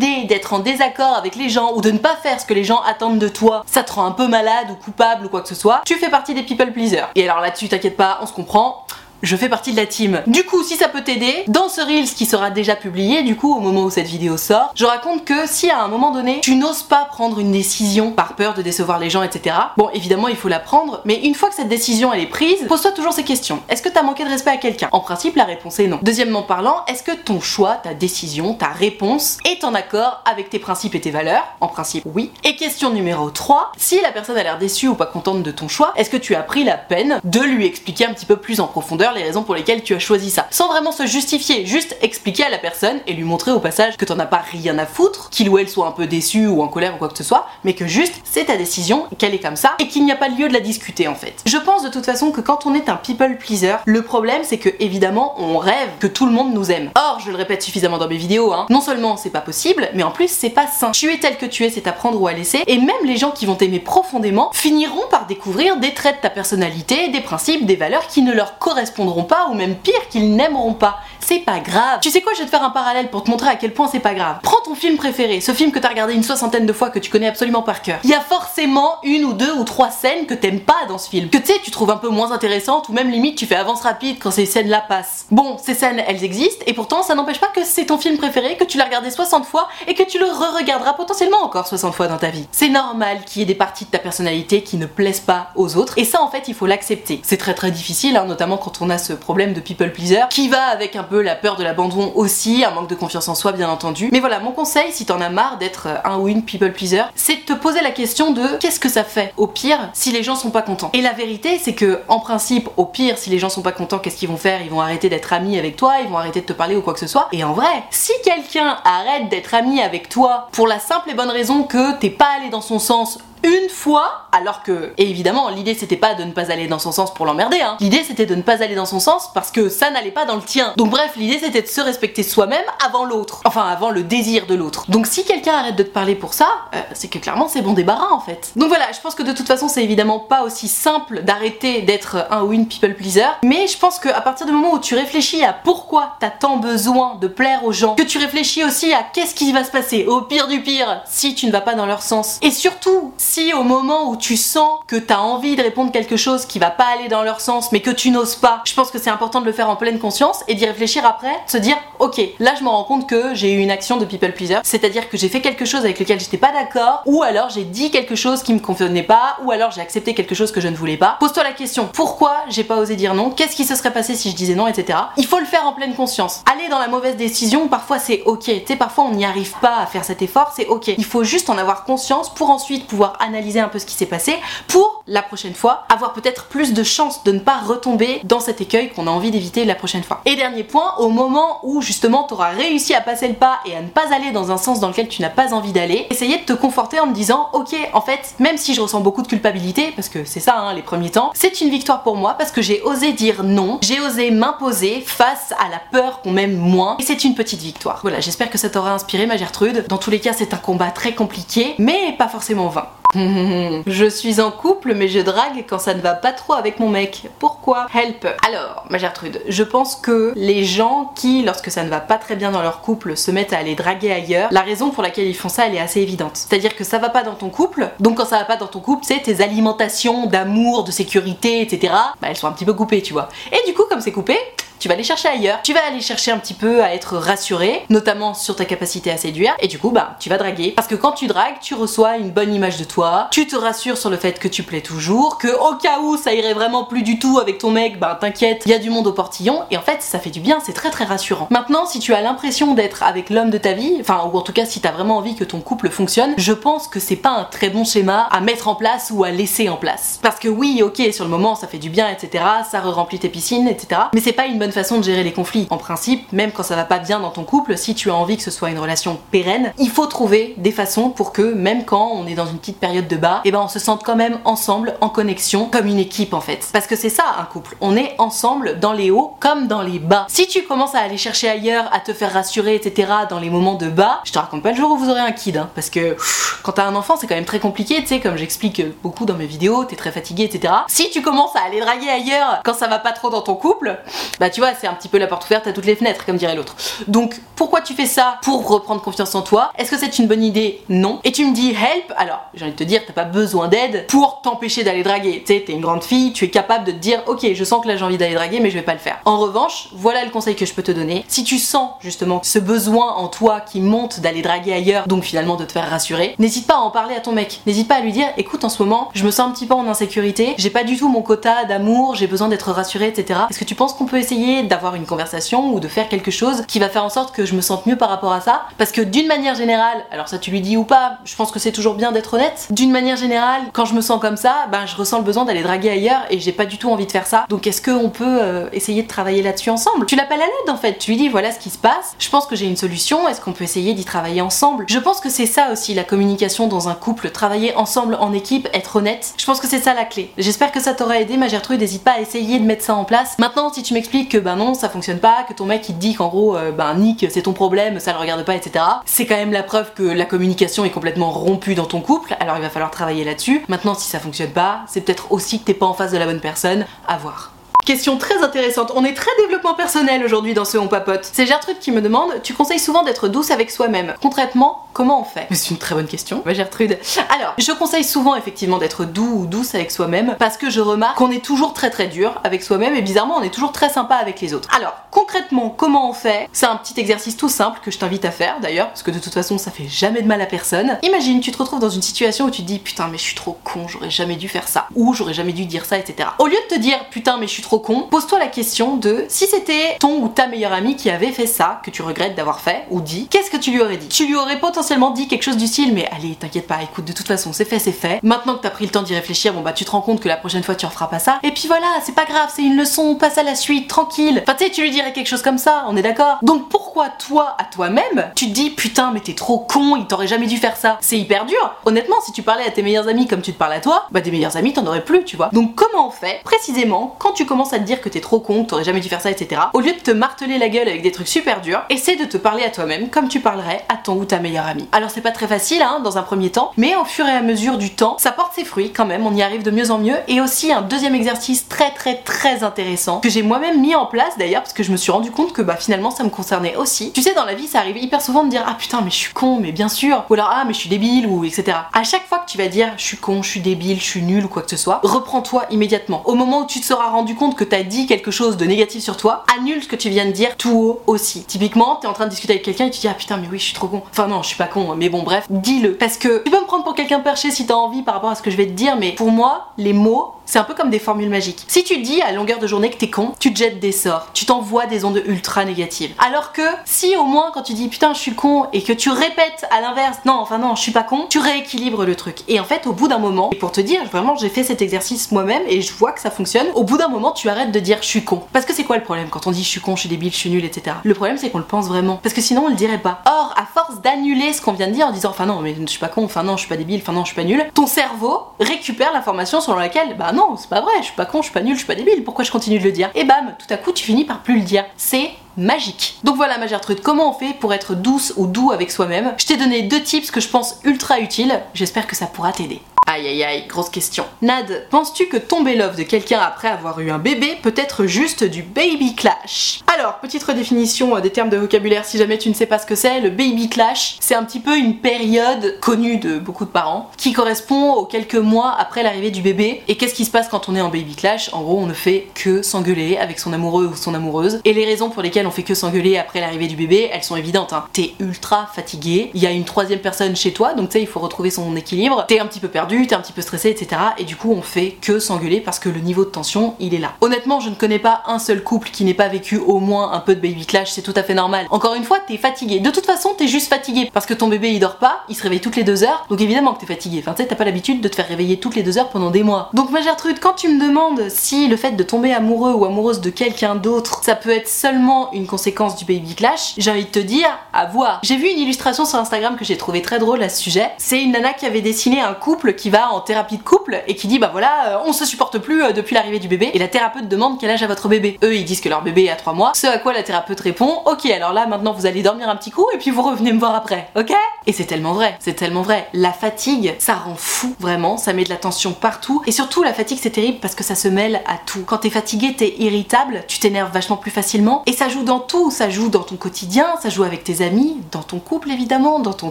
D'être 0.01 0.53
en 0.53 0.61
désaccord 0.61 1.15
avec 1.17 1.37
les 1.37 1.49
gens 1.49 1.75
ou 1.75 1.81
de 1.81 1.91
ne 1.91 1.99
pas 1.99 2.17
faire 2.17 2.41
ce 2.41 2.47
que 2.47 2.55
les 2.55 2.65
gens 2.65 2.81
attendent 2.83 3.19
de 3.19 3.29
toi, 3.29 3.65
ça 3.67 3.83
te 3.83 3.93
rend 3.93 4.07
un 4.07 4.13
peu 4.13 4.27
malade 4.27 4.69
ou 4.71 4.75
coupable 4.75 5.27
ou 5.27 5.29
quoi 5.29 5.43
que 5.43 5.49
ce 5.49 5.55
soit, 5.55 5.83
tu 5.85 5.95
fais 5.97 6.09
partie 6.09 6.35
des 6.35 6.43
people 6.43 6.73
pleasers. 6.73 7.11
Et 7.15 7.29
alors 7.29 7.41
là-dessus, 7.41 7.69
t'inquiète 7.69 7.97
pas, 7.97 8.19
on 8.23 8.27
se 8.27 8.33
comprend 8.33 8.87
je 9.23 9.37
fais 9.37 9.49
partie 9.49 9.73
de 9.73 9.77
la 9.77 9.87
team. 9.87 10.23
Du 10.27 10.45
coup, 10.45 10.63
si 10.63 10.77
ça 10.77 10.89
peut 10.89 11.03
t'aider, 11.03 11.45
dans 11.49 11.69
ce 11.69 11.81
Reels 11.81 12.15
qui 12.15 12.27
sera 12.27 12.51
déjà 12.51 12.77
publié, 12.77 13.23
du 13.23 13.37
coup, 13.37 13.55
au 13.55 13.61
moment 13.61 13.85
où 13.85 13.91
cette 13.91 14.07
vidéo 14.07 14.37
sort, 14.37 14.73
je 14.75 14.85
raconte 14.85 15.25
que 15.25 15.47
si 15.47 15.71
à 15.71 15.83
un 15.83 15.89
moment 15.89 16.11
donné, 16.11 16.41
tu 16.41 16.55
n'oses 16.57 16.83
pas 16.83 17.05
prendre 17.05 17.39
une 17.39 17.53
décision 17.53 18.13
par 18.13 18.37
peur 18.37 18.55
de 18.55 18.63
décevoir 18.63 18.99
les 18.99 19.11
gens, 19.11 19.23
etc., 19.23 19.57
bon, 19.77 19.91
évidemment, 19.93 20.29
il 20.29 20.37
faut 20.37 20.49
la 20.49 20.59
prendre, 20.59 21.01
mais 21.05 21.21
une 21.21 21.35
fois 21.35 21.49
que 21.49 21.55
cette 21.55 21.69
décision 21.69 22.13
elle 22.13 22.21
est 22.21 22.27
prise, 22.27 22.67
pose-toi 22.69 22.93
toujours 22.93 23.13
ces 23.13 23.25
questions. 23.25 23.61
Est-ce 23.69 23.83
que 23.83 23.89
t'as 23.89 24.03
manqué 24.03 24.25
de 24.25 24.31
respect 24.31 24.51
à 24.51 24.57
quelqu'un? 24.57 24.89
En 24.93 25.01
principe, 25.01 25.37
la 25.37 25.45
réponse 25.45 25.79
est 25.81 25.87
non. 25.87 25.99
Deuxièmement 26.03 26.43
parlant, 26.43 26.85
est-ce 26.87 27.03
que 27.03 27.13
ton 27.13 27.41
choix, 27.41 27.75
ta 27.75 27.95
décision, 27.95 28.55
ta 28.55 28.69
réponse 28.69 29.39
est 29.45 29.65
en 29.65 29.75
accord 29.75 30.23
avec 30.25 30.51
tes 30.51 30.59
principes 30.59 30.95
et 30.95 31.01
tes 31.01 31.11
valeurs? 31.11 31.45
En 31.61 31.69
principe, 31.69 32.05
oui. 32.07 32.31
Et 32.45 32.57
question 32.57 32.91
numéro 32.91 33.31
3, 33.31 33.73
si 33.77 34.01
la 34.01 34.13
personne 34.13 34.37
a 34.37 34.43
l'air 34.43 34.59
déçue 34.59 34.89
ou 34.89 34.95
pas 34.95 35.07
contente 35.07 35.43
de 35.43 35.51
ton 35.51 35.69
choix, 35.69 35.93
est-ce 35.97 36.11
que 36.11 36.17
tu 36.17 36.35
as 36.35 36.43
pris 36.43 36.65
la 36.65 36.77
peine 36.77 37.21
de 37.25 37.41
lui 37.41 37.67
expliquer 37.67 38.07
un 38.07 38.15
petit 38.15 38.27
peu 38.27 38.37
plus 38.37 38.61
en 38.61 38.67
profondeur 38.67 39.10
les 39.13 39.23
raisons 39.23 39.43
pour 39.43 39.55
lesquelles 39.55 39.83
tu 39.83 39.95
as 39.95 39.99
choisi 39.99 40.31
ça. 40.31 40.47
Sans 40.51 40.69
vraiment 40.69 40.93
se 40.93 41.07
justifier, 41.07 41.67
juste 41.67 41.97
expliquer 42.03 42.45
à 42.45 42.49
la 42.49 42.59
personne 42.59 42.99
et 43.07 43.13
lui 43.13 43.25
montrer 43.25 43.51
au 43.53 43.61
passage 43.61 43.97
que 43.97 44.05
t'en 44.05 44.19
as 44.19 44.27
pas 44.27 44.43
rien 44.51 44.79
à 44.79 44.87
foutre, 44.87 45.31
qu'il 45.31 45.49
ou 45.49 45.59
elle 45.59 45.69
soit 45.69 45.87
un 45.87 45.93
peu 45.93 46.07
déçu 46.07 46.47
ou 46.47 46.63
en 46.63 46.69
colère 46.69 46.95
ou 46.95 46.99
quoi 46.99 47.09
que 47.09 47.19
ce 47.19 47.25
soit, 47.25 47.47
mais 47.65 47.75
que 47.75 47.87
juste 47.87 48.15
c'est 48.25 48.47
ta 48.47 48.57
décision, 48.57 49.07
qu'elle 49.19 49.35
est 49.35 49.39
comme 49.39 49.57
ça 49.57 49.75
et 49.79 49.89
qu'il 49.89 50.05
n'y 50.05 50.13
a 50.13 50.17
pas 50.17 50.29
lieu 50.29 50.49
de 50.49 50.53
la 50.53 50.61
discuter 50.61 51.09
en 51.09 51.15
fait. 51.15 51.43
Je 51.47 51.57
pense 51.57 51.83
de 51.83 51.89
toute 51.89 52.07
façon 52.07 52.31
que 52.31 52.41
quand 52.41 52.67
on 52.67 52.75
est 52.75 52.89
un 52.89 52.97
people 52.97 53.37
pleaser, 53.39 53.77
le 53.85 54.03
problème 54.03 54.43
c'est 54.45 54.59
que 54.59 54.71
évidemment 54.81 55.35
on 55.39 55.59
rêve 55.59 55.91
que 55.99 56.07
tout 56.07 56.27
le 56.27 56.33
monde 56.33 56.53
nous 56.55 56.71
aime. 56.71 56.91
Or, 56.95 57.21
je 57.25 57.31
le 57.31 57.37
répète 57.37 57.63
suffisamment 57.63 57.99
dans 57.99 58.09
mes 58.09 58.17
vidéos, 58.17 58.53
hein, 58.53 58.67
non 58.71 58.81
seulement 58.81 59.17
c'est 59.17 59.31
pas 59.31 59.41
possible, 59.41 59.89
mais 59.95 60.03
en 60.03 60.11
plus 60.11 60.29
c'est 60.29 60.51
pas 60.51 60.67
sain. 60.67 60.91
Tu 60.93 61.13
es 61.13 61.19
tel 61.19 61.37
que 61.37 61.47
tu 61.47 61.65
es, 61.65 61.71
c'est 61.71 61.87
à 61.87 61.93
prendre 61.93 62.21
ou 62.21 62.27
à 62.27 62.33
laisser, 62.33 62.63
et 62.67 62.79
même 62.79 62.91
les 63.05 63.17
gens 63.17 63.31
qui 63.31 63.47
vont 63.47 63.55
t'aimer 63.55 63.81
profondément 63.81 64.51
finiront 64.53 65.07
par 65.11 65.27
découvrir 65.27 65.77
des 65.79 65.95
traits 65.95 66.17
de 66.17 66.21
ta 66.23 66.31
personnalité, 66.31 67.09
des 67.09 67.21
principes, 67.21 67.67
des 67.67 67.77
valeurs 67.77 68.07
qui 68.07 68.23
ne 68.23 68.33
leur 68.33 68.59
correspondront 69.01 69.25
pas 69.25 69.49
ou 69.51 69.55
même 69.55 69.77
pire 69.77 70.09
qu'ils 70.11 70.35
n'aimeront 70.35 70.75
pas. 70.75 71.01
C'est 71.31 71.39
pas 71.39 71.61
grave. 71.61 72.01
Tu 72.03 72.11
sais 72.11 72.23
quoi, 72.23 72.33
je 72.35 72.41
vais 72.41 72.47
te 72.47 72.51
faire 72.51 72.65
un 72.65 72.71
parallèle 72.71 73.09
pour 73.09 73.23
te 73.23 73.31
montrer 73.31 73.51
à 73.51 73.55
quel 73.55 73.73
point 73.73 73.87
c'est 73.87 74.01
pas 74.01 74.15
grave. 74.15 74.39
Prends 74.43 74.61
ton 74.65 74.75
film 74.75 74.97
préféré, 74.97 75.41
ce 75.41 75.53
film 75.53 75.71
que 75.71 75.79
t'as 75.79 75.91
regardé 75.91 76.13
une 76.13 76.25
soixantaine 76.25 76.67
de 76.67 76.73
fois 76.73 76.91
que 76.91 76.99
tu 76.99 77.09
connais 77.09 77.29
absolument 77.29 77.63
par 77.63 77.83
cœur. 77.83 78.01
Il 78.03 78.11
y 78.11 78.15
a 78.15 78.21
forcément 78.21 78.97
une 79.05 79.25
ou 79.25 79.33
deux 79.33 79.53
ou 79.53 79.63
trois 79.63 79.93
scènes 79.93 80.27
que 80.27 80.35
t'aimes 80.35 80.59
pas 80.59 80.87
dans 80.89 80.99
ce 80.99 81.09
film, 81.09 81.31
que 81.31 81.39
tu 81.39 81.47
sais, 81.47 81.61
tu 81.63 81.71
trouves 81.71 81.93
un 81.93 81.99
peu 81.99 82.09
moins 82.09 82.33
intéressantes 82.33 82.89
ou 82.89 82.93
même 82.93 83.13
limite 83.13 83.39
tu 83.39 83.47
fais 83.47 83.55
avance 83.55 83.83
rapide 83.83 84.17
quand 84.21 84.33
ces 84.33 84.45
scènes-là 84.45 84.85
passent. 84.89 85.27
Bon, 85.31 85.57
ces 85.57 85.75
scènes, 85.75 86.03
elles 86.05 86.25
existent 86.25 86.65
et 86.67 86.75
pourtant 86.75 87.05
ça 87.05 87.15
n'empêche 87.15 87.39
pas 87.39 87.47
que 87.55 87.63
c'est 87.63 87.87
ton 87.87 87.99
film 87.99 88.17
préféré, 88.17 88.57
que 88.57 88.65
tu 88.65 88.77
l'as 88.77 88.87
regardé 88.87 89.13
60 89.13 89.47
fois 89.47 89.69
et 89.87 89.95
que 89.95 90.03
tu 90.03 90.19
le 90.19 90.27
re-regarderas 90.27 90.95
potentiellement 90.95 91.45
encore 91.45 91.69
60 91.69 91.95
fois 91.95 92.09
dans 92.09 92.19
ta 92.19 92.31
vie. 92.31 92.49
C'est 92.51 92.71
normal 92.71 93.19
qu'il 93.25 93.39
y 93.39 93.43
ait 93.45 93.47
des 93.47 93.55
parties 93.55 93.85
de 93.85 93.91
ta 93.91 94.01
personnalité 94.01 94.65
qui 94.65 94.79
ne 94.79 94.87
plaisent 94.87 95.21
pas 95.21 95.53
aux 95.55 95.77
autres 95.77 95.97
et 95.97 96.05
ça 96.05 96.21
en 96.23 96.29
fait 96.29 96.49
il 96.49 96.55
faut 96.55 96.67
l'accepter. 96.67 97.21
C'est 97.23 97.37
très 97.37 97.55
très 97.55 97.71
difficile, 97.71 98.17
hein, 98.17 98.25
notamment 98.25 98.59
quand 98.59 98.83
on 98.83 98.91
a 98.91 98.99
ce 98.99 99.13
problème 99.13 99.53
de 99.53 99.61
people 99.61 99.93
pleaser, 99.93 100.23
qui 100.29 100.49
va 100.49 100.65
avec 100.65 100.97
un 100.97 101.05
peu 101.05 101.20
la 101.23 101.35
peur 101.35 101.57
de 101.57 101.65
l'abandon 101.65 102.13
aussi, 102.15 102.65
un 102.65 102.71
manque 102.71 102.89
de 102.89 102.95
confiance 102.95 103.29
en 103.29 103.35
soi 103.35 103.53
bien 103.53 103.69
entendu. 103.69 104.09
Mais 104.13 104.21
voilà, 104.21 104.41
mon 104.41 104.53
conseil, 104.53 104.93
si 104.93 105.07
t'en 105.07 105.21
as 105.21 105.29
marre 105.29 105.59
d'être 105.59 105.89
un 106.05 106.19
ou 106.19 106.29
une 106.29 106.43
people 106.43 106.73
pleaser, 106.73 107.03
c'est 107.15 107.37
de 107.37 107.41
te 107.41 107.53
poser 107.53 107.81
la 107.81 107.91
question 107.91 108.33
de 108.33 108.59
qu'est-ce 108.59 108.81
que 108.81 108.89
ça 108.89 109.05
fait 109.05 109.33
au 109.37 109.47
pire 109.47 109.91
si 109.93 110.13
les 110.13 110.23
gens 110.23 110.37
sont 110.37 110.51
pas 110.51 110.63
contents. 110.63 110.91
Et 110.93 111.03
la 111.03 111.13
vérité, 111.13 111.59
c'est 111.63 111.75
que 111.75 112.01
en 112.09 112.21
principe, 112.21 112.69
au 112.77 112.85
pire, 112.85 113.19
si 113.19 113.31
les 113.31 113.39
gens 113.39 113.49
sont 113.49 113.63
pas 113.63 113.73
contents, 113.73 113.99
qu'est-ce 113.99 114.17
qu'ils 114.17 114.29
vont 114.29 114.37
faire? 114.37 114.63
Ils 114.63 114.71
vont 114.71 114.81
arrêter 114.81 115.09
d'être 115.09 115.33
amis 115.33 115.59
avec 115.59 115.77
toi, 115.77 115.95
ils 116.03 116.09
vont 116.09 116.19
arrêter 116.19 116.41
de 116.41 116.47
te 116.47 116.53
parler 116.53 116.77
ou 116.77 116.83
quoi 116.83 116.95
que 116.95 117.01
ce 117.01 117.07
soit. 117.07 117.29
Et 117.33 117.45
en 117.45 117.53
vrai, 117.53 117.85
si 117.91 118.13
quelqu'un 118.25 118.79
arrête 118.85 119.29
d'être 119.29 119.55
ami 119.55 119.81
avec 119.81 120.09
toi 120.09 120.49
pour 120.53 120.67
la 120.67 120.79
simple 120.79 121.11
et 121.11 121.15
bonne 121.15 121.31
raison 121.31 121.63
que 121.63 121.99
t'es 121.99 122.11
pas 122.11 122.29
allé 122.39 122.51
dans 122.51 122.61
son 122.61 122.79
sens 122.79 123.19
une 123.43 123.69
fois, 123.69 124.27
alors 124.33 124.63
que, 124.63 124.93
évidemment, 124.99 125.49
l'idée 125.49 125.75
c'était 125.75 125.97
pas 125.97 126.15
de 126.15 126.25
ne 126.25 126.33
pas 126.33 126.51
aller 126.51 126.69
dans 126.69 126.79
son 126.79 126.93
sens 126.93 127.13
pour 127.15 127.27
l'emmerder, 127.27 127.61
hein. 127.61 127.77
L'idée 127.81 128.05
c'était 128.07 128.27
de 128.27 128.35
ne 128.35 128.43
pas 128.43 128.63
aller 128.63 128.75
dans 128.75 128.87
son 128.87 129.01
sens 129.01 129.31
parce 129.33 129.51
que 129.51 129.69
ça 129.69 129.91
n'allait 129.91 130.11
pas 130.11 130.25
dans 130.25 130.37
le 130.37 130.43
tien. 130.43 130.73
Donc 130.77 130.91
bref, 130.91 131.13
l'idée 131.17 131.39
c'était 131.39 131.63
de 131.63 131.67
se 131.67 131.81
respecter 131.81 132.23
soi-même 132.23 132.65
avant 132.85 133.05
l'autre. 133.05 133.41
Enfin, 133.45 133.67
avant 133.67 133.91
le 133.91 134.03
désir 134.03 134.47
de 134.47 134.55
l'autre. 134.55 134.85
Donc 134.89 135.07
si 135.07 135.25
quelqu'un 135.25 135.55
arrête 135.55 135.77
de 135.77 135.83
te 135.83 135.91
parler 135.91 136.15
pour 136.15 136.35
ça, 136.35 136.49
euh, 136.75 136.81
c'est 136.93 137.09
que 137.09 137.19
clairement 137.19 137.49
c'est 137.49 137.63
bon 137.63 137.73
débarras 137.73 138.13
en 138.13 138.21
fait. 138.21 138.53
Donc 138.57 138.69
voilà, 138.69 138.93
je 138.93 139.01
pense 139.01 139.15
que 139.15 139.23
de 139.23 139.33
toute 139.33 139.47
façon 139.47 139.69
c'est 139.69 139.83
évidemment 139.83 140.19
pas 140.19 140.43
aussi 140.43 140.69
simple 140.69 141.23
d'arrêter 141.23 141.83
d'être 141.83 142.27
un 142.31 142.43
ou 142.43 142.53
une 142.53 142.67
people 142.67 142.95
pleaser, 142.95 143.27
mais 143.43 143.67
je 143.67 143.79
pense 143.79 143.99
qu'à 143.99 144.21
partir 144.21 144.47
du 144.47 144.53
moment 144.53 144.75
où 144.75 144.79
tu 144.79 144.95
réfléchis 144.95 145.43
à 145.43 145.53
pourquoi 145.53 146.17
t'as 146.21 146.31
tant 146.31 146.59
besoin 146.59 147.17
de 147.21 147.29
plaire 147.29 147.65
aux 147.65 147.73
gens, 147.73 147.95
que 147.95 148.03
tu 148.03 148.19
réfléchis 148.19 148.65
aussi 148.65 148.93
à 148.93 149.03
qu'est-ce 149.03 149.35
qui 149.35 149.53
va 149.53 149.65
se 149.65 149.71
passer 149.71 150.07
au 150.07 150.23
pire 150.23 150.49
du 150.49 150.63
pire 150.63 151.03
si 151.07 151.35
tu 151.35 151.47
ne 151.47 151.53
vas 151.53 151.61
pas 151.61 151.75
dans 151.75 151.87
leur 151.87 152.03
sens, 152.03 152.39
et 152.43 152.51
surtout 152.51 153.13
si 153.31 153.55
au 153.55 153.63
moment 153.63 154.11
où 154.11 154.17
tu 154.17 154.37
sens 154.37 154.81
que 154.89 154.97
t'as 154.97 155.19
envie 155.19 155.55
de 155.55 155.63
répondre 155.63 155.93
quelque 155.93 156.17
chose 156.17 156.47
qui 156.47 156.59
va 156.59 156.71
pas 156.71 156.87
aller 156.99 157.07
dans 157.07 157.23
leur 157.23 157.41
sens 157.41 157.71
mais 157.71 157.79
que 157.79 157.93
tu 157.93 158.11
n'oses 158.11 158.35
pas, 158.35 158.61
je 158.65 158.75
pense 158.75 158.91
que 158.91 158.99
c'est 158.99 159.09
important 159.09 159.41
de 159.41 159.47
le 159.47 159.53
faire 159.53 159.71
en 159.71 159.77
pleine 159.77 160.01
conscience 160.01 160.43
et 160.49 160.57
d'y 160.57 160.67
réfléchir 160.67 161.07
après, 161.07 161.39
se 161.47 161.57
dire 161.57 161.77
ok, 162.01 162.21
là 162.41 162.57
je 162.59 162.65
me 162.65 162.69
rends 162.69 162.83
compte 162.83 163.09
que 163.09 163.33
j'ai 163.35 163.53
eu 163.53 163.59
une 163.59 163.71
action 163.71 163.99
de 163.99 164.05
people 164.05 164.33
pleaser, 164.33 164.59
c'est-à-dire 164.65 165.09
que 165.09 165.17
j'ai 165.17 165.29
fait 165.29 165.41
quelque 165.41 165.65
chose 165.65 165.85
avec 165.85 166.01
lequel 166.01 166.19
j'étais 166.19 166.39
pas 166.39 166.51
d'accord, 166.51 167.03
ou 167.07 167.23
alors 167.23 167.51
j'ai 167.51 167.63
dit 167.63 167.93
quelque 167.93 168.17
chose 168.17 168.43
qui 168.43 168.53
me 168.53 168.59
convenait 168.59 169.05
pas, 169.05 169.37
ou 169.45 169.53
alors 169.53 169.71
j'ai 169.71 169.81
accepté 169.81 170.13
quelque 170.13 170.35
chose 170.35 170.51
que 170.51 170.61
je 170.61 170.67
ne 170.67 170.75
voulais 170.75 170.97
pas. 170.97 171.17
Pose-toi 171.21 171.45
la 171.45 171.53
question, 171.53 171.89
pourquoi 171.93 172.35
j'ai 172.49 172.65
pas 172.65 172.79
osé 172.79 172.97
dire 172.97 173.15
non? 173.15 173.31
Qu'est-ce 173.31 173.55
qui 173.55 173.65
se 173.65 173.77
serait 173.77 173.93
passé 173.93 174.17
si 174.17 174.33
je 174.33 174.35
disais 174.35 174.57
non, 174.57 174.67
etc. 174.67 174.99
Il 175.17 175.27
faut 175.27 175.39
le 175.39 175.47
faire 175.47 175.69
en 175.69 175.73
pleine 175.73 175.95
conscience. 175.95 176.43
Aller 176.53 176.69
dans 176.69 176.81
la 176.81 176.89
mauvaise 176.89 177.15
décision, 177.15 177.69
parfois 177.69 178.01
c'est 178.01 178.23
ok, 178.25 178.47
tu 178.47 178.67
sais, 178.67 178.75
parfois 178.75 179.05
on 179.05 179.13
n'y 179.13 179.25
arrive 179.25 179.53
pas 179.61 179.77
à 179.77 179.87
faire 179.87 180.03
cet 180.03 180.21
effort, 180.21 180.53
c'est 180.57 180.67
ok. 180.67 180.89
Il 180.89 181.05
faut 181.05 181.23
juste 181.23 181.49
en 181.49 181.59
avoir 181.59 181.85
conscience 181.85 182.35
pour 182.35 182.51
ensuite 182.51 182.89
pouvoir 182.89 183.19
analyser 183.21 183.61
un 183.61 183.69
peu 183.69 183.79
ce 183.79 183.87
qui 183.87 183.95
s'est 183.95 184.07
passé 184.07 184.37
pour 184.69 185.03
la 185.07 185.23
prochaine 185.23 185.55
fois 185.55 185.85
avoir 185.89 186.13
peut-être 186.13 186.47
plus 186.47 186.73
de 186.73 186.83
chances 186.83 187.25
de 187.25 187.33
ne 187.33 187.39
pas 187.39 187.59
retomber 187.59 188.21
dans 188.25 188.41
cet 188.41 188.61
écueil 188.61 188.91
qu'on 188.91 189.07
a 189.07 189.11
envie 189.11 189.31
d'éviter 189.31 189.65
la 189.65 189.75
prochaine 189.75 190.03
fois. 190.03 190.21
Et 190.25 190.37
dernier 190.37 190.65
point, 190.65 190.95
au 190.99 191.09
moment 191.09 191.59
où 191.63 191.83
justement 191.83 192.25
tu 192.27 192.35
auras 192.35 192.51
réussi 192.51 192.95
à 192.95 193.01
passer 193.01 193.29
le 193.29 193.35
pas 193.35 193.61
et 193.67 193.77
à 193.77 193.83
ne 193.83 193.89
pas 193.89 194.13
aller 194.15 194.31
dans 194.33 194.51
un 194.51 194.57
sens 194.57 194.81
dans 194.81 194.89
lequel 194.89 195.09
tu 195.09 195.23
n'as 195.23 195.31
pas 195.31 195.53
envie 195.53 195.73
d'aller, 195.73 196.07
essayez 196.11 196.39
de 196.39 196.45
te 196.45 196.53
conforter 196.53 197.01
en 197.01 197.07
me 197.07 197.15
disant 197.15 197.49
ok 197.53 197.75
en 197.93 198.01
fait 198.01 198.35
même 198.39 198.57
si 198.57 198.75
je 198.75 198.81
ressens 198.81 199.01
beaucoup 199.01 199.23
de 199.23 199.29
culpabilité 199.29 199.93
parce 199.95 200.09
que 200.09 200.25
c'est 200.25 200.41
ça 200.41 200.57
hein, 200.57 200.75
les 200.75 200.83
premiers 200.83 201.11
temps, 201.11 201.31
c'est 201.35 201.61
une 201.61 201.71
victoire 201.71 202.03
pour 202.03 202.17
moi 202.17 202.35
parce 202.39 202.53
que 202.53 202.63
j'ai 202.63 202.83
osé 202.83 203.13
dire 203.13 203.43
non, 203.43 203.79
j'ai 203.83 204.01
osé 204.01 204.31
m'imposer 204.31 205.03
face 205.07 205.53
à 205.59 205.69
la 205.69 205.81
peur 205.93 206.23
qu'on 206.23 206.33
m'aime 206.33 206.57
moins 206.57 206.97
et 206.99 207.03
c'est 207.03 207.25
une 207.25 207.35
petite 207.35 207.61
victoire. 207.61 208.01
Voilà, 208.03 208.21
j'espère 208.21 208.51
que 208.51 208.59
ça 208.59 208.71
t'aura 208.71 208.93
inspiré 208.93 209.27
ma 209.27 209.37
Gertrude. 209.37 209.87
Dans 209.89 209.99
tous 209.99 210.11
les 210.11 210.21
cas, 210.21 210.33
c'est 210.33 210.55
un 210.55 210.59
combat 210.59 210.91
très 210.91 211.15
compliqué 211.15 211.75
mais 211.79 212.15
pas 212.19 212.29
forcément 212.29 212.69
vain. 212.69 212.87
je 213.87 214.09
suis 214.09 214.41
en 214.41 214.51
couple 214.51 214.95
mais 214.95 215.09
je 215.09 215.21
drague 215.21 215.65
quand 215.69 215.79
ça 215.79 215.95
ne 215.95 216.01
va 216.01 216.15
pas 216.15 216.33
trop 216.33 216.53
avec 216.55 216.79
mon 216.79 216.89
mec. 216.89 217.29
Pourquoi? 217.39 217.87
Help. 217.95 218.27
Alors, 218.47 218.85
ma 218.91 218.99
Gertrude, 218.99 219.43
je 219.49 219.63
pense 219.63 219.97
que 219.97 220.33
les 220.37 220.65
gens 220.65 221.13
qui, 221.15 221.43
lorsque 221.43 221.71
ça 221.71 221.85
ne 221.85 221.89
va 221.89 222.01
pas 222.01 222.19
très 222.19 222.37
bien 222.37 222.51
dans 222.51 222.63
leur 222.63 222.81
couple, 222.81 223.17
se 223.17 223.31
mettent 223.31 223.53
à 223.53 223.59
aller 223.59 223.75
draguer 223.75 224.13
ailleurs, 224.13 224.49
la 224.53 224.63
raison 224.63 224.91
pour 224.91 225.03
laquelle 225.03 225.27
ils 225.27 225.37
font 225.37 225.49
ça, 225.49 225.67
elle 225.67 225.75
est 225.75 225.81
assez 225.81 226.01
évidente. 226.01 226.37
C'est-à-dire 226.37 226.77
que 226.77 226.85
ça 226.85 226.99
va 226.99 227.09
pas 227.09 227.23
dans 227.23 227.35
ton 227.35 227.51
couple, 227.51 227.91
donc 228.01 228.17
quand 228.17 228.27
ça 228.27 228.39
va 228.39 228.45
pas 228.45 228.57
dans 228.57 228.67
ton 228.67 228.81
couple, 228.81 229.05
c'est 229.05 229.21
tes 229.23 229.43
alimentations 229.43 230.27
d'amour, 230.27 230.85
de 230.85 230.91
sécurité, 230.91 231.61
etc. 231.63 231.93
Bah 232.21 232.29
elles 232.29 232.37
sont 232.37 232.47
un 232.47 232.53
petit 232.53 232.65
peu 232.65 232.75
coupées, 232.75 233.03
tu 233.03 233.13
vois. 233.13 233.29
Et 233.53 233.67
du 233.67 233.75
coup, 233.75 233.85
comme 233.89 234.01
c'est 234.01 234.13
coupé, 234.13 234.37
tu 234.81 234.89
vas 234.89 234.95
aller 234.95 235.05
chercher 235.05 235.29
ailleurs. 235.29 235.61
Tu 235.63 235.75
vas 235.75 235.85
aller 235.87 236.01
chercher 236.01 236.33
un 236.33 236.39
petit 236.39 236.55
peu 236.55 236.83
à 236.83 236.95
être 236.95 237.17
rassuré, 237.17 237.85
notamment 237.91 238.33
sur 238.33 238.57
ta 238.57 238.65
capacité 238.65 239.11
à 239.11 239.19
séduire, 239.19 239.55
et 239.61 239.69
du 239.69 239.79
coup, 239.79 239.91
bah, 239.91 240.17
tu 240.19 240.31
vas 240.31 240.39
draguer. 240.39 240.73
Parce 240.75 240.89
que 240.89 240.95
quand 240.95 241.13
tu 241.13 241.27
dragues, 241.27 241.61
tu 241.61 241.75
reçois 241.75 242.17
une 242.17 242.31
bonne 242.31 242.55
image 242.55 242.79
de 242.79 242.85
toi, 242.85 243.29
tu 243.31 243.47
te 243.47 243.57
rassures 243.57 243.99
sur 243.99 244.09
le 244.09 244.17
fait 244.17 244.39
que 244.39 244.49
tu 244.49 244.63
plais 244.63 244.81
toujours, 244.81 245.37
que 245.37 245.49
au 245.49 245.77
cas 245.77 246.01
où 246.01 246.17
ça 246.17 246.33
irait 246.33 246.55
vraiment 246.55 246.85
plus 246.85 247.03
du 247.03 247.19
tout 247.19 247.39
avec 247.39 247.59
ton 247.59 247.71
mec, 247.71 247.99
bah 247.99 248.17
t'inquiète, 248.19 248.63
il 248.65 248.73
y 248.73 248.75
a 248.75 248.79
du 248.79 248.89
monde 248.89 249.07
au 249.07 249.13
portillon, 249.13 249.65
et 249.71 249.77
en 249.77 249.83
fait, 249.83 250.01
ça 250.01 250.19
fait 250.19 250.31
du 250.31 250.41
bien, 250.41 250.61
c'est 250.65 250.73
très 250.73 250.91
très 250.91 251.05
rassurant. 251.05 251.47
Maintenant, 251.51 251.85
si 251.85 251.99
tu 251.99 252.15
as 252.15 252.23
l'impression 252.23 252.73
d'être 252.73 253.03
avec 253.03 253.29
l'homme 253.29 253.51
de 253.51 253.59
ta 253.59 253.75
vie, 253.75 253.99
enfin, 254.01 254.31
ou 254.33 254.39
en 254.39 254.43
tout 254.43 254.55
cas, 254.55 254.65
si 254.65 254.81
t'as 254.81 254.93
vraiment 254.93 255.19
envie 255.19 255.35
que 255.35 255.45
ton 255.45 255.61
couple 255.61 255.91
fonctionne, 255.91 256.33
je 256.39 256.53
pense 256.53 256.89
que 256.89 257.01
c'est 257.01 257.17
pas 257.17 257.31
un 257.31 257.45
très 257.45 257.69
bon 257.69 257.85
schéma 257.85 258.29
à 258.31 258.41
mettre 258.41 258.69
en 258.69 258.77
place 258.77 259.13
ou 259.13 259.25
à 259.25 259.31
laisser 259.31 259.69
en 259.69 259.77
place. 259.77 260.19
Parce 260.23 260.39
que 260.39 260.49
oui, 260.49 260.81
ok, 260.83 261.03
sur 261.13 261.25
le 261.25 261.31
moment, 261.31 261.55
ça 261.55 261.67
fait 261.67 261.79
du 261.79 261.91
bien, 261.91 262.09
etc., 262.09 262.45
ça 262.71 262.81
re-remplit 262.81 263.19
tes 263.19 263.29
piscines, 263.29 263.69
etc., 263.69 264.01
mais 264.15 264.23
c'est 264.23 264.33
pas 264.33 264.47
une 264.47 264.59
bonne 264.59 264.70
façon 264.73 264.99
de 264.99 265.05
gérer 265.05 265.23
les 265.23 265.33
conflits. 265.33 265.67
En 265.71 265.79
principe, 265.79 266.33
même 266.33 266.53
quand 266.53 266.63
ça 266.63 266.77
va 266.77 266.85
pas 266.85 266.99
bien 266.99 267.21
dans 267.21 267.31
ton 267.31 267.45
couple, 267.45 267.77
si 267.77 267.95
tu 267.95 268.11
as 268.11 268.15
envie 268.15 268.37
que 268.37 268.43
ce 268.43 268.51
soit 268.51 268.71
une 268.71 268.79
relation 268.79 269.19
pérenne, 269.31 269.73
il 269.79 269.91
faut 269.91 270.07
trouver 270.07 270.55
des 270.59 270.73
façons 270.73 271.11
pour 271.11 271.33
que, 271.33 271.43
même 271.43 271.85
quand 271.85 272.11
on 272.15 272.27
est 272.27 272.35
dans 272.35 272.47
une 272.47 272.59
petite 272.59 272.79
période 272.79 273.09
de 273.09 273.17
bas, 273.17 273.41
et 273.45 273.49
eh 273.49 273.53
ben 273.53 273.61
on 273.61 273.69
se 273.69 273.79
sente 273.79 274.03
quand 274.03 274.17
même 274.17 274.39
ensemble, 274.45 274.95
en 275.01 275.09
connexion, 275.09 275.67
comme 275.67 275.87
une 275.87 275.99
équipe 275.99 276.35
en 276.35 276.41
fait. 276.41 276.69
Parce 276.73 276.87
que 276.87 276.97
c'est 276.97 277.09
ça 277.11 277.25
un 277.39 277.45
couple, 277.45 277.77
on 277.81 277.97
est 277.97 278.15
ensemble 278.19 278.79
dans 278.81 278.93
les 278.93 279.11
hauts 279.11 279.37
comme 279.41 279.67
dans 279.67 279.83
les 279.83 279.99
bas. 279.99 280.27
Si 280.29 280.47
tu 280.47 280.63
commences 280.63 280.95
à 280.95 281.01
aller 281.01 281.17
chercher 281.17 281.49
ailleurs, 281.49 281.89
à 281.93 282.01
te 282.01 282.13
faire 282.13 282.33
rassurer, 282.33 282.75
etc., 282.75 283.11
dans 283.29 283.39
les 283.39 283.51
moments 283.51 283.75
de 283.75 283.89
bas, 283.89 284.21
je 284.25 284.33
te 284.33 284.39
raconte 284.39 284.63
pas 284.63 284.71
le 284.71 284.77
jour 284.77 284.91
où 284.93 284.97
vous 284.97 285.11
aurez 285.11 285.21
un 285.21 285.33
kid, 285.33 285.57
hein, 285.57 285.71
parce 285.75 285.91
que 285.91 286.17
quand 286.63 286.73
t'as 286.73 286.87
un 286.87 286.95
enfant, 286.95 287.17
c'est 287.17 287.27
quand 287.27 287.35
même 287.35 287.45
très 287.45 287.61
compliqué, 287.61 288.01
tu 288.01 288.07
sais, 288.07 288.21
comme 288.21 288.37
j'explique 288.37 288.83
beaucoup 289.03 289.25
dans 289.25 289.35
mes 289.35 289.47
vidéos, 289.47 289.85
t'es 289.85 289.97
très 289.97 290.13
fatigué, 290.13 290.45
etc. 290.45 290.73
Si 290.89 291.11
tu 291.11 291.23
commences 291.23 291.55
à 291.57 291.63
aller 291.63 291.81
draguer 291.81 292.09
ailleurs 292.09 292.61
quand 292.65 292.75
ça 292.75 292.87
va 292.87 292.99
pas 292.99 293.13
trop 293.13 293.31
dans 293.31 293.43
ton 293.43 293.55
couple, 293.55 293.99
bah 294.39 294.51
tu 294.51 294.60
vois, 294.61 294.75
c'est 294.75 294.87
un 294.87 294.95
petit 294.95 295.09
peu 295.09 295.19
la 295.19 295.27
porte 295.27 295.45
ouverte 295.47 295.67
à 295.67 295.73
toutes 295.73 295.87
les 295.87 295.97
fenêtres, 295.97 296.25
comme 296.25 296.37
dirait 296.37 296.55
l'autre. 296.55 296.77
Donc 297.09 297.41
pourquoi 297.57 297.81
tu 297.81 297.95
fais 297.95 298.07
ça 298.07 298.39
Pour 298.43 298.69
reprendre 298.69 299.03
confiance 299.03 299.35
en 299.35 299.43
toi? 299.43 299.73
Est-ce 299.77 299.91
que 299.91 299.99
c'est 299.99 300.19
une 300.19 300.27
bonne 300.27 300.45
idée? 300.45 300.83
Non. 300.89 301.21
Et 301.25 301.33
tu 301.33 301.45
me 301.45 301.55
dis 301.55 301.71
help, 301.71 302.13
alors 302.17 302.41
j'ai 302.55 302.65
envie 302.65 302.73
de 302.73 302.79
te 302.79 302.85
dire, 302.85 303.03
t'as 303.07 303.13
pas 303.13 303.25
besoin 303.25 303.69
d'aide 303.69 304.07
pour 304.07 304.41
t'empêcher 304.43 304.85
d'aller 304.85 305.03
draguer. 305.03 305.43
Tu 305.45 305.55
sais, 305.55 305.65
t'es 305.67 305.73
une 305.73 305.81
grande 305.81 306.05
fille, 306.05 306.33
tu 306.33 306.45
es 306.45 306.51
capable 306.51 306.85
de 306.85 306.93
te 306.93 306.97
dire, 306.97 307.23
ok, 307.27 307.47
je 307.53 307.65
sens 307.65 307.83
que 307.83 307.89
là 307.89 307.97
j'ai 307.97 308.05
envie 308.05 308.19
d'aller 308.19 308.35
draguer, 308.35 308.61
mais 308.61 308.71
je 308.71 308.77
vais 308.77 308.83
pas 308.83 308.95
le 308.95 308.99
faire. 308.99 309.19
En 309.25 309.39
revanche, 309.39 309.89
voilà 309.93 310.25
le 310.25 310.31
conseil 310.31 310.55
que 310.55 310.67
je 310.67 310.73
peux 310.73 310.83
te 310.83 310.93
donner. 310.93 311.25
Si 311.29 311.45
tu 311.45 311.59
sens 311.59 311.91
justement 312.01 312.41
ce 312.43 312.59
besoin 312.59 313.15
en 313.15 313.29
toi 313.29 313.61
qui 313.61 313.81
monte 313.81 314.21
d'aller 314.21 314.43
draguer 314.43 314.73
ailleurs, 314.73 315.07
donc 315.07 315.25
finalement 315.25 315.57
de 315.57 315.65
te 315.65 315.73
faire 315.73 315.89
rassurer, 315.89 316.35
n'hésite 316.39 316.67
pas 316.67 316.75
à 316.75 316.81
en 316.81 316.91
parler 316.91 317.15
à 317.15 317.21
ton 317.21 317.33
mec. 317.33 317.61
N'hésite 317.67 317.89
pas 317.89 317.97
à 317.97 318.01
lui 318.01 318.13
dire, 318.13 318.27
écoute, 318.37 318.65
en 318.65 318.69
ce 318.69 318.83
moment, 318.83 319.11
je 319.15 319.25
me 319.25 319.31
sens 319.31 319.49
un 319.49 319.53
petit 319.53 319.67
peu 319.67 319.75
en 319.75 319.87
insécurité, 319.89 320.55
j'ai 320.59 320.71
pas 320.71 320.85
du 320.85 320.97
tout 320.97 321.09
mon 321.09 321.23
quota 321.23 321.65
d'amour, 321.65 322.15
j'ai 322.15 322.27
besoin 322.27 322.49
d'être 322.49 322.71
rassurée, 322.71 323.09
etc. 323.09 323.41
Est-ce 323.51 323.59
que 323.59 323.65
tu 323.65 323.75
penses 323.75 323.95
qu'on 323.95 324.07
peut 324.07 324.19
essayer 324.19 324.50
d'avoir 324.63 324.95
une 324.95 325.07
conversation 325.07 325.73
ou 325.73 325.81
de 325.81 325.89
faire 325.89 326.09
quelque 326.09 326.31
chose 326.31 326.63
qui 326.67 326.79
va 326.79 326.89
faire 326.89 327.05
en 327.05 327.09
sorte 327.09 327.35
que 327.35 327.45
je 327.45 327.55
me 327.55 327.61
sente 327.61 327.87
mieux 327.87 327.97
par 327.97 328.09
rapport 328.09 328.33
à 328.33 328.41
ça 328.41 328.63
Parce 328.79 328.93
que 328.93 329.01
d'une 329.01 329.27
manière 329.27 329.55
générale, 329.55 330.05
alors 330.11 330.29
ça 330.29 330.39
tu 330.39 330.51
lui 330.51 330.61
dis 330.61 330.77
ou 330.77 330.85
pas, 330.85 331.19
je 331.25 331.35
pense 331.37 331.51
que 331.51 331.59
c'est 331.59 331.73
toujours 331.73 331.95
bien 331.95 332.13
d'être 332.13 332.35
honnête. 332.35 332.69
D'une 332.71 332.91
manière 332.91 333.17
générale, 333.17 333.63
quand 333.73 333.85
je 333.85 333.95
me 333.95 334.01
sens 334.01 334.21
comme 334.21 334.37
ça, 334.37 334.67
ben 334.71 334.87
je 334.87 334.97
ressens 334.97 335.19
le 335.19 335.25
besoin 335.25 335.45
d'aller 335.45 335.63
draguer 335.63 335.91
ailleurs 335.91 336.23
et 336.31 336.39
j'ai 336.41 336.53
pas 336.53 336.67
du 336.67 336.79
tout 336.79 336.91
envie 336.91 337.07
de 337.07 337.13
faire 337.13 337.27
ça. 337.27 337.47
Donc 337.49 337.67
est-ce 337.67 337.83
qu'on 337.83 338.11
peut 338.11 338.39
euh, 338.41 338.69
essayer 338.73 339.03
de 339.03 339.09
travailler 339.09 339.43
là-dessus 339.43 339.71
ensemble? 339.71 340.07
Tu 340.07 340.17
l'appelles 340.17 340.43
à 340.43 340.47
l'aide 340.47 340.71
en 340.71 340.77
fait, 340.77 340.99
tu 340.99 341.13
lui 341.13 341.17
dis 341.17 341.29
voilà 341.29 341.53
ce 341.53 341.59
qui 341.59 341.71
se 341.71 341.79
passe, 341.79 342.15
je 342.19 342.29
pense 342.29 342.47
que 342.47 342.57
j'ai 342.57 342.67
une 342.67 342.77
solution, 342.77 343.29
est-ce 343.29 343.41
qu'on 343.41 343.53
peut 343.53 343.65
essayer 343.65 343.95
d'y 343.95 344.05
travailler 344.05 344.41
ensemble? 344.41 344.85
Je 344.89 344.99
pense 344.99 345.21
que 345.21 345.31
c'est 345.31 345.47
ça 345.47 345.73
aussi 345.73 345.95
la 345.95 346.05
communication 346.05 346.67
dans 346.67 346.89
un 346.89 346.95
couple, 346.95 347.31
travailler 347.31 347.75
ensemble 347.77 348.17
en 348.21 348.33
équipe, 348.33 348.69
être 348.73 348.97
honnête. 348.97 349.35
Je 349.37 349.47
pense 349.47 349.61
que 349.61 349.67
c'est 349.67 349.81
ça 349.81 349.95
la 349.95 350.05
clé. 350.05 350.33
J'espère 350.39 350.73
que 350.73 350.81
ça 350.81 350.95
t'aura 350.95 351.21
aidé 351.21 351.37
ma 351.37 351.49
Gertrude, 351.49 351.81
n'hésite 351.81 352.05
pas 352.05 352.13
à 352.13 352.21
essayer 352.21 352.59
de 352.59 352.65
mettre 352.65 352.85
ça 352.85 352.95
en 352.95 353.05
place. 353.05 353.37
Maintenant 353.39 353.73
si 353.73 353.83
tu 353.83 353.95
m'expliques 353.95 354.30
que 354.31 354.39
ben 354.39 354.57
non 354.57 354.73
ça 354.73 354.89
fonctionne 354.89 355.19
pas, 355.19 355.45
que 355.47 355.53
ton 355.53 355.67
mec 355.67 355.87
il 355.89 355.95
te 355.95 356.01
dit 356.01 356.15
qu'en 356.15 356.29
gros 356.29 356.57
euh, 356.57 356.73
ben 356.73 356.95
Nick 356.95 357.27
c'est 357.29 357.43
ton 357.43 357.53
problème, 357.53 358.01
ça 358.01 358.13
le 358.13 358.19
regarde 358.19 358.45
pas, 358.45 358.55
etc. 358.55 358.85
C'est 359.05 359.27
quand 359.27 359.37
même 359.37 359.53
la 359.53 359.63
preuve 359.63 359.93
que 359.93 360.03
la 360.03 360.25
communication 360.25 360.85
est 360.85 360.91
complètement 360.91 361.31
rompue 361.31 361.75
dans 361.75 361.85
ton 361.85 362.01
couple, 362.01 362.35
alors 362.41 362.57
il 362.57 362.63
va 362.63 362.71
falloir 362.71 362.91
travailler 362.91 363.25
là-dessus. 363.25 363.63
Maintenant 363.69 363.95
si 363.95 364.09
ça 364.09 364.19
fonctionne 364.19 364.53
pas, 364.53 364.83
c'est 364.89 365.03
peut-être 365.03 365.33
aussi 365.33 365.61
que 365.61 365.65
t'es 365.65 365.75
pas 365.75 365.87
en 365.87 365.95
face 365.95 366.13
de 366.13 366.19
la 366.19 366.25
bonne 366.25 366.41
personne, 366.41 366.87
à 367.07 367.19
voir. 367.19 367.53
Question 367.87 368.19
très 368.19 368.43
intéressante. 368.45 368.93
On 368.95 369.05
est 369.05 369.15
très 369.15 369.31
développement 369.39 369.75
personnel 369.75 370.23
aujourd'hui 370.23 370.55
dans 370.55 370.65
ce 370.65 370.79
On 370.79 370.87
Papote. 370.87 371.29
C'est 371.33 371.47
Gertrude 371.47 371.79
qui 371.81 371.91
me 371.91 372.01
demande 372.01 372.31
Tu 372.43 372.53
conseilles 372.53 372.79
souvent 372.79 373.03
d'être 373.03 373.27
douce 373.27 373.51
avec 373.51 373.71
soi-même? 373.71 374.15
Concrètement, 374.23 374.87
comment 374.93 375.21
on 375.21 375.25
fait? 375.25 375.47
C'est 375.51 375.71
une 375.71 375.79
très 375.79 375.95
bonne 375.95 376.07
question, 376.07 376.43
ma 376.45 376.55
Gertrude. 376.55 376.99
Alors, 377.31 377.55
je 377.59 377.73
conseille 377.73 378.05
souvent 378.05 378.35
effectivement 378.35 378.79
d'être 378.79 379.05
doux 379.05 379.41
ou 379.41 379.47
douce 379.47 379.75
avec 379.75 379.91
soi-même 379.91 380.37
parce 380.39 380.57
que 380.57 380.71
je 380.71 380.81
remarque 380.81 381.17
qu'on 381.17 381.31
est 381.31 381.45
toujours 381.45 381.75
très 381.75 381.91
très 381.91 382.07
dur 382.07 382.41
avec 382.45 382.63
soi-même 382.63 382.95
et 382.95 383.03
bizarrement 383.03 383.37
on 383.37 383.43
est 383.43 383.53
toujours 383.53 383.73
très 383.73 383.89
sympa 383.89 384.17
avec 384.17 384.41
les 384.41 384.55
autres. 384.55 384.69
Alors, 384.75 384.95
concrètement, 385.11 385.71
comment 385.71 386.11
on 386.11 386.13
fait? 386.13 386.49
C'est 386.53 386.67
un 386.67 386.77
petit 386.77 386.99
exercice 386.99 387.37
tout 387.37 387.49
simple 387.49 387.81
que 387.83 387.91
je 387.91 387.99
t'invite 387.99 388.25
à 388.25 388.31
faire 388.31 388.61
d'ailleurs 388.61 388.89
parce 388.89 389.03
que 389.03 389.11
de 389.11 389.19
toute 389.19 389.35
façon 389.35 389.59
ça 389.59 389.71
fait 389.71 389.89
jamais 389.89 390.23
de 390.23 390.27
mal 390.27 390.41
à 390.41 390.47
personne. 390.47 390.99
Imagine, 391.03 391.41
tu 391.41 391.53
te 391.53 391.59
retrouves 391.59 391.81
dans 391.81 391.91
une 391.91 392.03
situation 392.03 392.47
où 392.47 392.51
tu 392.51 392.63
te 392.63 392.67
dis 392.67 392.79
Putain, 392.79 393.09
mais 393.09 393.19
je 393.19 393.23
suis 393.23 393.35
trop 393.35 393.59
con, 393.65 393.89
j'aurais 393.89 394.11
jamais 394.11 394.37
dû 394.37 394.49
faire 394.49 394.69
ça 394.69 394.87
ou 394.95 395.15
j'aurais 395.15 395.35
jamais 395.35 395.53
dû 395.53 395.67
dire 395.67 395.85
ça, 395.85 395.99
etc. 395.99 396.29
Au 396.39 396.47
lieu 396.47 396.57
de 396.69 396.75
te 396.75 396.81
dire 396.81 396.99
Putain, 397.11 397.37
mais 397.39 397.47
je 397.47 397.53
suis 397.53 397.63
trop 397.63 397.79
con, 397.79 398.07
pose-toi 398.11 398.39
la 398.39 398.49
question 398.49 398.97
de 398.97 399.25
si 399.29 399.47
c'était 399.47 399.97
ton 400.01 400.23
ou 400.23 400.29
ta 400.29 400.47
meilleure 400.47 400.73
amie 400.73 400.97
qui 400.97 401.11
avait 401.11 401.33
fait 401.33 401.47
ça, 401.47 401.81
que 401.85 401.91
tu 401.91 402.03
regrettes 402.03 402.35
d'avoir 402.35 402.61
fait 402.61 402.87
ou 402.91 403.01
dit, 403.01 403.29
qu'est-ce 403.29 403.51
que 403.51 403.57
tu 403.57 403.71
lui 403.71 403.81
aurais 403.81 403.97
dit? 403.97 404.09
Tu 404.09 404.27
lui 404.27 404.37
aurais 404.37 404.59
potentiellement 404.59 404.80
dit 405.15 405.29
quelque 405.29 405.43
chose 405.43 405.57
du 405.57 405.67
style, 405.67 405.95
mais 405.95 406.09
allez, 406.11 406.35
t'inquiète 406.35 406.67
pas, 406.67 406.83
écoute, 406.83 407.05
de 407.05 407.13
toute 407.13 407.27
façon, 407.27 407.53
c'est 407.53 407.65
fait, 407.65 407.79
c'est 407.79 407.93
fait. 407.93 408.21
Maintenant 408.23 408.57
que 408.57 408.63
t'as 408.63 408.71
pris 408.71 408.85
le 408.85 408.91
temps 408.91 409.03
d'y 409.03 409.15
réfléchir, 409.15 409.53
bon 409.53 409.61
bah 409.61 409.73
tu 409.73 409.85
te 409.85 409.91
rends 409.91 410.01
compte 410.01 410.21
que 410.21 410.29
la 410.29 410.37
prochaine 410.37 410.63
fois 410.63 410.75
tu 410.75 410.87
en 410.87 410.91
feras 410.91 411.07
pas 411.07 411.19
ça. 411.19 411.39
Et 411.43 411.53
puis 411.53 411.67
voilà, 411.67 411.87
c'est 412.05 412.15
pas 412.15 412.25
grave, 412.25 412.51
c'est 412.55 412.63
une 412.63 412.77
leçon, 412.77 413.03
on 413.03 413.15
passe 413.15 413.39
à 413.39 413.43
la 413.43 413.55
suite, 413.55 413.89
tranquille. 413.89 414.43
Enfin 414.43 414.57
tu 414.59 414.65
sais, 414.65 414.71
tu 414.71 414.83
lui 414.83 414.91
dirais 414.91 415.13
quelque 415.13 415.27
chose 415.27 415.43
comme 415.43 415.59
ça, 415.59 415.85
on 415.89 415.97
est 415.97 416.03
d'accord 416.03 416.39
Donc 416.43 416.69
pourquoi 416.69 417.09
toi, 417.09 417.57
à 417.59 417.65
toi-même, 417.65 418.31
tu 418.35 418.47
te 418.47 418.53
dis 418.53 418.71
putain, 418.71 419.11
mais 419.13 419.21
t'es 419.21 419.35
trop 419.35 419.59
con, 419.59 419.97
il 419.97 420.07
t'aurait 420.07 420.27
jamais 420.27 420.47
dû 420.47 420.57
faire 420.57 420.77
ça? 420.77 420.99
C'est 421.01 421.19
hyper 421.19 421.47
dur. 421.47 421.75
Honnêtement, 421.85 422.17
si 422.25 422.33
tu 422.33 422.43
parlais 422.43 422.65
à 422.65 422.71
tes 422.71 422.83
meilleurs 422.83 423.09
amis 423.09 423.27
comme 423.27 423.43
tu 423.43 423.53
te 423.53 423.59
parles 423.59 423.75
à 423.75 423.81
toi, 423.81 424.07
bah 424.11 424.21
des 424.21 424.31
meilleurs 424.31 424.57
amis 424.57 424.73
t'en 424.73 424.87
aurais 424.87 425.05
plus, 425.05 425.25
tu 425.25 425.37
vois. 425.37 425.51
Donc 425.53 425.75
comment 425.75 426.09
on 426.09 426.11
fait 426.11 426.41
précisément 426.45 427.17
quand 427.19 427.33
tu 427.33 427.47
commences 427.47 427.73
à 427.73 427.79
te 427.79 427.85
dire 427.85 428.01
que 428.01 428.09
t'es 428.09 428.21
trop 428.21 428.41
con, 428.41 428.65
que 428.65 428.71
t'aurais 428.71 428.85
jamais 428.85 429.01
dû 429.01 429.09
faire 429.09 429.21
ça, 429.21 429.31
etc. 429.31 429.61
Au 429.73 429.81
lieu 429.81 429.93
de 429.93 430.01
te 430.01 430.11
marteler 430.11 430.59
la 430.59 430.69
gueule 430.69 430.89
avec 430.89 431.03
des 431.03 431.13
trucs 431.13 431.29
super 431.29 431.61
durs, 431.61 431.83
essaie 431.91 432.17
de 432.17 432.25
te 432.25 432.37
parler 432.37 432.65
à 432.65 432.71
toi-même 432.71 433.09
comme 433.11 433.29
tu 433.29 433.41
parlerais 433.41 433.85
à 433.89 433.97
ton 433.97 434.15
ou 434.15 434.25
ta 434.25 434.39
meilleure 434.39 434.67
Alors 434.93 435.11
c'est 435.11 435.21
pas 435.21 435.31
très 435.31 435.47
facile 435.47 435.83
hein, 435.83 436.01
dans 436.03 436.19
un 436.19 436.23
premier 436.23 436.51
temps, 436.51 436.73
mais 436.77 436.97
au 436.97 437.05
fur 437.05 437.27
et 437.27 437.31
à 437.31 437.43
mesure 437.43 437.79
du 437.79 437.91
temps, 437.91 438.17
ça 438.19 438.33
porte 438.33 438.55
ses 438.55 438.65
fruits 438.65 438.93
quand 438.93 439.07
même, 439.07 439.27
on 439.27 439.35
y 439.35 439.43
arrive 439.43 439.63
de 439.63 439.71
mieux 439.71 439.91
en 439.91 439.99
mieux. 439.99 440.17
Et 440.29 440.41
aussi 440.41 440.73
un 440.73 440.83
deuxième 440.83 441.15
exercice 441.15 441.69
très 441.69 441.91
très 441.93 442.17
très 442.17 442.63
intéressant 442.63 443.21
que 443.21 443.29
j'ai 443.29 443.43
moi-même 443.43 443.81
mis 443.81 443.95
en 443.95 444.07
place 444.07 444.37
d'ailleurs 444.39 444.63
parce 444.63 444.73
que 444.73 444.83
je 444.83 444.93
me 444.93 444.97
suis 444.97 445.13
rendu 445.13 445.31
compte 445.31 445.53
que 445.53 445.63
bah 445.63 445.77
finalement 445.77 446.11
ça 446.11 446.25
me 446.25 446.31
concernait 446.31 446.77
aussi. 446.77 447.13
Tu 447.13 447.23
sais 447.23 447.35
dans 447.35 447.45
la 447.45 447.55
vie 447.55 447.67
ça 447.67 447.81
arrive 447.81 447.97
hyper 447.97 448.21
souvent 448.23 448.45
de 448.45 448.51
dire 448.51 448.65
ah 448.67 448.75
putain 448.79 449.01
mais 449.01 449.11
je 449.11 449.17
suis 449.17 449.33
con 449.33 449.59
mais 449.61 449.73
bien 449.73 449.89
sûr 449.89 450.25
ou 450.29 450.35
alors 450.35 450.51
ah 450.53 450.65
mais 450.67 450.73
je 450.73 450.79
suis 450.79 450.89
débile 450.89 451.27
ou 451.27 451.45
etc. 451.45 451.77
À 451.93 452.05
chaque 452.05 452.27
fois 452.27 452.39
que 452.39 452.51
tu 452.51 452.59
vas 452.59 452.69
dire 452.69 452.93
je 452.97 453.05
suis 453.05 453.17
con, 453.17 453.43
je 453.43 453.49
suis 453.49 453.61
débile, 453.61 453.99
je 453.99 454.05
suis 454.05 454.23
nul 454.23 454.45
ou 454.45 454.49
quoi 454.49 454.63
que 454.63 454.71
ce 454.71 454.77
soit, 454.77 455.01
reprends-toi 455.03 455.65
immédiatement. 455.71 456.23
Au 456.27 456.35
moment 456.35 456.61
où 456.61 456.67
tu 456.67 456.81
te 456.81 456.85
seras 456.85 457.09
rendu 457.11 457.35
compte 457.35 457.57
que 457.57 457.65
t'as 457.65 457.83
dit 457.83 458.07
quelque 458.07 458.31
chose 458.31 458.57
de 458.57 458.65
négatif 458.65 459.03
sur 459.03 459.17
toi, 459.17 459.45
annule 459.57 459.83
ce 459.83 459.89
que 459.89 459.97
tu 459.97 460.11
viens 460.11 460.27
de 460.27 460.33
dire 460.33 460.57
tout 460.57 460.71
haut 460.71 461.03
aussi. 461.07 461.45
Typiquement, 461.45 461.97
t'es 461.97 462.07
en 462.07 462.13
train 462.13 462.27
de 462.27 462.31
discuter 462.31 462.55
avec 462.55 462.65
quelqu'un 462.65 462.87
et 462.87 462.91
tu 462.91 463.01
dis 463.01 463.09
ah 463.09 463.15
putain 463.15 463.37
mais 463.37 463.49
oui 463.51 463.59
je 463.59 463.65
suis 463.65 463.75
trop 463.75 463.89
con. 463.89 464.03
Enfin 464.11 464.27
non, 464.27 464.43
je 464.43 464.49
suis 464.49 464.57
pas 464.61 464.67
con, 464.67 464.95
mais 464.95 465.09
bon 465.09 465.23
bref, 465.23 465.47
dis-le. 465.49 465.95
Parce 465.95 466.19
que 466.19 466.43
tu 466.45 466.51
peux 466.51 466.61
me 466.61 466.67
prendre 466.67 466.85
pour 466.85 466.95
quelqu'un 466.95 467.21
perché 467.21 467.51
si 467.51 467.65
t'as 467.65 467.75
envie 467.75 468.03
par 468.03 468.13
rapport 468.13 468.29
à 468.29 468.35
ce 468.35 468.43
que 468.43 468.51
je 468.51 468.59
vais 468.59 468.67
te 468.67 468.73
dire, 468.73 468.95
mais 468.97 469.13
pour 469.13 469.31
moi, 469.31 469.69
les 469.79 469.95
mots 469.95 470.35
c'est 470.51 470.59
un 470.59 470.65
peu 470.65 470.75
comme 470.75 470.91
des 470.91 470.99
formules 470.99 471.29
magiques. 471.29 471.65
Si 471.69 471.85
tu 471.85 471.99
dis 471.99 472.21
à 472.23 472.33
longueur 472.33 472.59
de 472.59 472.67
journée 472.67 472.91
que 472.91 472.97
t'es 472.97 473.09
con, 473.09 473.35
tu 473.39 473.53
te 473.53 473.59
jettes 473.61 473.79
des 473.79 473.93
sorts, 473.93 474.27
tu 474.35 474.47
t'envoies 474.47 474.87
des 474.87 475.05
ondes 475.05 475.23
ultra 475.25 475.65
négatives. 475.65 476.13
Alors 476.19 476.51
que 476.51 476.63
si 476.85 477.15
au 477.15 477.23
moins 477.23 477.53
quand 477.55 477.63
tu 477.63 477.73
dis 477.73 477.87
putain 477.87 478.15
je 478.15 478.19
suis 478.19 478.35
con 478.35 478.67
et 478.73 478.83
que 478.83 478.93
tu 478.93 479.11
répètes 479.11 479.65
à 479.71 479.81
l'inverse 479.81 480.19
non 480.25 480.33
enfin 480.33 480.59
non 480.59 480.75
je 480.75 480.83
suis 480.83 480.91
pas 480.91 481.05
con, 481.05 481.27
tu 481.31 481.39
rééquilibres 481.39 482.05
le 482.05 482.17
truc. 482.17 482.39
Et 482.49 482.59
en 482.59 482.65
fait 482.65 482.89
au 482.89 482.93
bout 482.93 483.07
d'un 483.07 483.19
moment, 483.19 483.51
et 483.53 483.57
pour 483.57 483.71
te 483.71 483.81
dire 483.81 484.05
vraiment 484.07 484.35
j'ai 484.35 484.49
fait 484.49 484.65
cet 484.65 484.83
exercice 484.83 485.31
moi-même 485.31 485.63
et 485.69 485.83
je 485.83 485.93
vois 485.93 486.11
que 486.11 486.21
ça 486.21 486.33
fonctionne, 486.33 486.67
au 486.75 486.83
bout 486.83 486.97
d'un 486.97 487.07
moment 487.07 487.31
tu 487.31 487.49
arrêtes 487.49 487.71
de 487.71 487.79
dire 487.79 487.99
je 488.01 488.09
suis 488.09 488.25
con. 488.25 488.43
Parce 488.53 488.67
que 488.67 488.75
c'est 488.75 488.83
quoi 488.83 488.97
le 488.97 489.05
problème 489.05 489.29
quand 489.31 489.47
on 489.47 489.53
dit 489.53 489.63
je 489.63 489.69
suis 489.69 489.81
con, 489.81 489.95
je 489.95 490.01
suis 490.01 490.09
débile, 490.09 490.33
je 490.33 490.37
suis 490.37 490.51
nul, 490.51 490.65
etc. 490.65 490.97
Le 491.05 491.15
problème 491.15 491.37
c'est 491.39 491.51
qu'on 491.51 491.59
le 491.59 491.65
pense 491.65 491.87
vraiment. 491.87 492.19
Parce 492.21 492.35
que 492.35 492.41
sinon 492.41 492.65
on 492.65 492.69
le 492.71 492.75
dirait 492.75 492.99
pas. 492.99 493.23
Or 493.25 493.55
à 493.57 493.67
force 493.67 494.01
d'annuler 494.01 494.53
ce 494.53 494.61
qu'on 494.61 494.73
vient 494.73 494.89
de 494.89 494.95
dire 494.95 495.07
en 495.07 495.13
disant 495.13 495.31
enfin 495.31 495.47
non 495.47 495.61
mais 495.61 495.77
je 495.81 495.87
suis 495.87 496.01
pas 496.01 496.09
con, 496.09 496.25
enfin 496.25 496.43
non 496.43 496.57
je 496.57 496.63
suis 496.63 496.69
pas 496.69 496.77
débile, 496.77 497.03
enfin 497.03 497.13
non 497.13 497.21
je 497.21 497.29
suis 497.29 497.37
pas 497.37 497.45
nul, 497.45 497.65
ton 497.73 497.87
cerveau 497.87 498.47
récupère 498.59 499.13
l'information 499.13 499.61
selon 499.61 499.77
laquelle 499.79 500.17
bah 500.17 500.33
non 500.33 500.40
c'est 500.57 500.69
pas 500.69 500.81
vrai, 500.81 500.93
je 500.99 501.05
suis 501.07 501.15
pas 501.15 501.27
con, 501.27 501.39
je 501.39 501.45
suis 501.45 501.53
pas 501.53 501.63
nul, 501.63 501.75
je 501.75 501.79
suis 501.79 501.87
pas 501.87 501.95
débile, 501.95 502.25
pourquoi 502.25 502.45
je 502.45 502.51
continue 502.51 502.79
de 502.79 502.85
le 502.85 502.93
dire 502.93 503.11
Et 503.15 503.25
bam, 503.25 503.55
tout 503.59 503.73
à 503.73 503.77
coup 503.77 503.93
tu 503.93 504.05
finis 504.05 504.25
par 504.25 504.43
plus 504.43 504.57
le 504.57 504.65
dire. 504.65 504.85
C'est 504.97 505.31
magique. 505.57 506.19
Donc 506.25 506.37
voilà 506.37 506.59
ma 506.59 506.67
Gertrude, 506.67 507.01
comment 507.03 507.31
on 507.31 507.33
fait 507.33 507.55
pour 507.55 507.75
être 507.75 507.95
douce 507.95 508.35
ou 508.37 508.47
doux 508.47 508.73
avec 508.73 508.91
soi-même 508.91 509.35
Je 509.39 509.47
t'ai 509.47 509.57
donné 509.57 509.83
deux 509.83 510.03
tips 510.03 510.31
que 510.31 510.41
je 510.41 510.49
pense 510.49 510.81
ultra 510.85 511.21
utiles, 511.21 511.61
j'espère 511.75 512.07
que 512.07 512.17
ça 512.17 512.27
pourra 512.27 512.53
t'aider. 512.53 512.81
Aïe 513.13 513.27
aïe 513.27 513.43
aïe, 513.43 513.65
grosse 513.67 513.91
question. 513.91 514.25
Nad, 514.41 514.87
penses-tu 514.89 515.27
que 515.27 515.37
tomber 515.37 515.75
love 515.75 515.97
de 515.97 516.05
quelqu'un 516.05 516.39
après 516.39 516.69
avoir 516.69 517.01
eu 517.01 517.11
un 517.11 517.19
bébé 517.19 517.59
peut 517.61 517.75
être 517.77 518.07
juste 518.07 518.45
du 518.45 518.63
baby 518.63 519.17
clash? 519.17 519.81
Alors, 519.93 520.21
petite 520.21 520.45
redéfinition 520.45 521.17
euh, 521.17 521.21
des 521.21 521.31
termes 521.31 521.49
de 521.49 521.57
vocabulaire 521.57 522.05
si 522.05 522.19
jamais 522.19 522.39
tu 522.39 522.49
ne 522.49 522.55
sais 522.55 522.67
pas 522.67 522.79
ce 522.79 522.87
que 522.87 522.95
c'est, 522.95 523.21
le 523.21 523.31
baby 523.31 523.69
clash, 523.69 524.17
c'est 524.21 524.37
un 524.37 524.45
petit 524.45 524.61
peu 524.61 524.77
une 524.77 524.99
période 524.99 525.81
connue 525.81 526.19
de 526.19 526.39
beaucoup 526.39 526.65
de 526.65 526.71
parents 526.71 527.11
qui 527.17 527.33
correspond 527.33 527.95
aux 527.95 528.05
quelques 528.05 528.37
mois 528.37 528.77
après 528.79 529.03
l'arrivée 529.03 529.33
du 529.33 529.43
bébé. 529.43 529.83
Et 529.89 529.97
qu'est-ce 529.97 530.15
qui 530.15 530.25
se 530.25 530.31
passe 530.31 530.47
quand 530.47 530.69
on 530.69 530.77
est 530.77 530.81
en 530.81 530.89
baby 530.89 531.17
clash? 531.17 531.53
En 531.53 531.63
gros, 531.63 531.81
on 531.81 531.87
ne 531.87 531.95
fait 531.95 532.29
que 532.37 532.63
s'engueuler 532.63 533.17
avec 533.17 533.41
son 533.41 533.53
amoureux 533.53 533.87
ou 533.87 533.97
son 533.97 534.15
amoureuse. 534.15 534.61
Et 534.65 534.73
les 534.73 534.85
raisons 534.85 535.11
pour 535.11 535.25
lesquelles 535.25 535.49
on 535.49 535.51
fait 535.51 535.65
que 535.65 535.75
s'engueuler 535.75 536.17
après 536.17 536.39
l'arrivée 536.41 536.69
du 536.69 536.77
bébé, 536.77 537.11
elles 537.13 537.25
sont 537.25 537.35
évidentes. 537.35 537.73
Hein. 537.73 537.87
T'es 537.93 538.13
ultra 538.21 538.69
fatigué, 538.73 539.33
il 539.35 539.43
y 539.43 539.49
a 539.49 539.51
une 539.51 539.65
troisième 539.65 539.99
personne 539.99 540.37
chez 540.37 540.53
toi, 540.53 540.75
donc 540.75 540.91
tu 540.91 540.93
sais, 540.93 541.03
il 541.03 541.09
faut 541.09 541.19
retrouver 541.19 541.51
son 541.51 541.75
équilibre. 541.75 542.25
T'es 542.29 542.39
un 542.39 542.47
petit 542.47 542.61
peu 542.61 542.69
perdu, 542.69 543.00
t'es 543.07 543.15
un 543.15 543.21
petit 543.21 543.33
peu 543.33 543.43
stressé, 543.43 543.71
etc. 543.71 544.01
Et 544.19 544.25
du 544.25 544.37
coup, 544.37 544.53
on 544.53 544.63
fait 544.63 544.97
que 545.01 545.19
s'engueuler 545.19 545.61
parce 545.61 545.79
que 545.79 545.89
le 545.89 546.01
niveau 546.01 546.25
de 546.25 546.31
tension, 546.31 546.75
il 546.81 546.95
est 546.95 546.99
là. 546.99 547.13
Honnêtement, 547.21 547.61
je 547.61 547.71
ne 547.71 547.75
connais 547.75 547.99
pas 547.99 548.23
un 548.27 548.39
seul 548.39 548.63
couple 548.63 548.91
qui 548.91 549.05
n'ait 549.05 549.15
pas 549.15 549.29
vécu 549.29 549.59
au 549.59 549.79
moins 549.79 550.13
un 550.13 550.21
peu 550.21 550.35
de 550.35 550.41
baby 550.41 550.67
clash, 550.67 550.91
c'est 550.91 551.03
tout 551.03 551.15
à 551.17 551.23
fait 551.23 551.35
normal. 551.35 551.67
Encore 551.71 551.95
une 551.95 552.05
fois, 552.05 552.19
t'es 552.27 552.37
fatigué. 552.37 552.81
De 552.81 552.91
toute 552.91 553.07
façon, 553.07 553.35
t'es 553.37 553.49
juste 553.49 553.69
fatigué 553.69 554.11
parce 554.13 554.27
que 554.27 554.35
ton 554.35 554.49
bébé 554.49 554.71
il 554.73 554.81
dort 554.81 554.97
pas, 554.97 555.25
il 555.29 555.37
se 555.37 555.43
réveille 555.43 555.61
toutes 555.61 555.77
les 555.77 555.85
deux 555.85 556.05
heures, 556.05 556.27
donc 556.29 556.41
évidemment 556.41 556.75
que 556.75 556.81
t'es 556.81 556.87
fatigué. 556.87 557.19
Enfin, 557.21 557.35
tu 557.35 557.43
sais, 557.43 557.49
t'as 557.49 557.57
pas 557.57 557.65
l'habitude 557.65 558.01
de 558.01 558.09
te 558.09 558.17
faire 558.17 558.29
réveiller 558.29 558.59
toutes 558.59 558.75
les 558.75 558.83
deux 558.83 558.99
heures 558.99 559.11
pendant 559.11 559.31
des 559.31 559.43
mois. 559.43 559.71
Donc, 559.75 559.91
ma 559.91 560.01
Gertrude, 560.01 560.41
quand 560.41 560.55
tu 560.55 560.69
me 560.69 560.81
demandes 560.81 561.29
si 561.29 561.69
le 561.69 561.77
fait 561.77 561.93
de 561.93 562.03
tomber 562.03 562.33
amoureux 562.33 562.73
ou 562.73 562.85
amoureuse 562.85 563.21
de 563.21 563.31
quelqu'un 563.31 563.75
d'autre, 563.75 564.21
ça 564.25 564.35
peut 564.35 564.51
être 564.51 564.69
seulement 564.69 565.33
une 565.33 565.47
conséquence 565.47 565.97
du 565.97 566.05
baby 566.05 566.35
clash, 566.35 566.75
j'ai 566.79 566.91
envie 566.91 567.05
de 567.05 567.11
te 567.11 567.19
dire, 567.19 567.49
à 567.73 567.87
voir. 567.87 568.21
J'ai 568.23 568.37
vu 568.37 568.49
une 568.49 568.59
illustration 568.59 569.05
sur 569.05 569.19
Instagram 569.19 569.57
que 569.57 569.65
j'ai 569.65 569.77
trouvé 569.77 570.03
très 570.03 570.19
drôle 570.19 570.43
à 570.43 570.49
ce 570.49 570.63
sujet. 570.63 570.91
C'est 570.99 571.23
une 571.23 571.33
nana 571.33 571.53
qui 571.53 571.67
avait 571.67 571.81
dessiné 571.81 572.21
un 572.21 572.35
couple 572.35 572.75
qui 572.81 572.91
va 572.91 573.13
en 573.13 573.21
thérapie 573.21 573.59
de 573.59 573.63
couple 573.63 574.03
et 574.07 574.17
qui 574.17 574.27
dit 574.27 574.39
bah 574.39 574.49
voilà, 574.51 574.95
euh, 574.95 575.05
on 575.05 575.13
se 575.13 575.27
supporte 575.27 575.59
plus 575.59 575.83
euh, 575.83 575.93
depuis 575.93 576.15
l'arrivée 576.15 576.39
du 576.39 576.49
bébé 576.49 576.71
et 576.73 576.79
la 576.79 576.89
thérapeute 576.89 577.29
demande 577.29 577.59
quel 577.61 577.71
âge 577.71 577.83
a 577.83 577.87
votre 577.87 578.09
bébé. 578.09 578.39
Eux 578.43 578.57
ils 578.57 578.65
disent 578.65 578.81
que 578.81 578.89
leur 578.89 579.03
bébé 579.03 579.29
a 579.29 579.37
3 579.37 579.53
mois, 579.53 579.73
ce 579.75 579.87
à 579.87 579.99
quoi 579.99 580.15
la 580.15 580.23
thérapeute 580.23 580.61
répond 580.61 581.03
ok 581.05 581.27
alors 581.27 581.53
là 581.53 581.67
maintenant 581.67 581.93
vous 581.93 582.07
allez 582.07 582.23
dormir 582.23 582.49
un 582.49 582.57
petit 582.57 582.71
coup 582.71 582.87
et 582.95 582.99
puis 582.99 583.11
vous 583.11 583.23
revenez 583.23 583.53
me 583.53 583.59
voir 583.59 583.75
après, 583.75 584.09
ok? 584.17 584.33
Et 584.67 584.73
c'est 584.73 584.85
tellement 584.85 585.13
vrai, 585.13 585.37
c'est 585.41 585.55
tellement 585.55 585.83
vrai. 585.83 586.09
La 586.15 586.33
fatigue, 586.33 586.95
ça 586.99 587.15
rend 587.15 587.35
fou 587.35 587.75
vraiment, 587.79 588.17
ça 588.17 588.33
met 588.33 588.45
de 588.45 588.51
la 588.51 588.57
tension 588.57 588.93
partout 588.93 589.43
et 589.47 589.53
surtout 589.53 589.83
la 589.83 589.93
fatigue 589.93 590.19
c'est 590.21 590.31
terrible 590.31 590.59
parce 590.61 590.75
que 590.75 590.85
ça 590.85 590.95
se 590.95 591.09
mêle 591.09 591.43
à 591.47 591.59
tout. 591.65 591.83
Quand 591.87 591.99
t'es 591.99 592.11
fatigué, 592.11 592.55
t'es 592.57 592.75
irritable, 592.79 593.45
tu 593.47 593.59
t'énerves 593.59 593.93
vachement 593.93 594.17
plus 594.17 594.31
facilement 594.31 594.83
et 594.87 594.93
ça 594.93 595.09
joue 595.09 595.25
dans 595.25 595.41
tout, 595.41 595.71
ça 595.71 595.91
joue 595.91 596.09
dans 596.09 596.23
ton 596.23 596.37
quotidien, 596.37 596.87
ça 597.03 597.11
joue 597.11 597.25
avec 597.25 597.45
tes 597.45 597.63
amis, 597.63 597.99
dans 598.11 598.23
ton 598.23 598.39
couple 598.39 598.71
évidemment, 598.71 599.19
dans 599.19 599.35
ton 599.35 599.51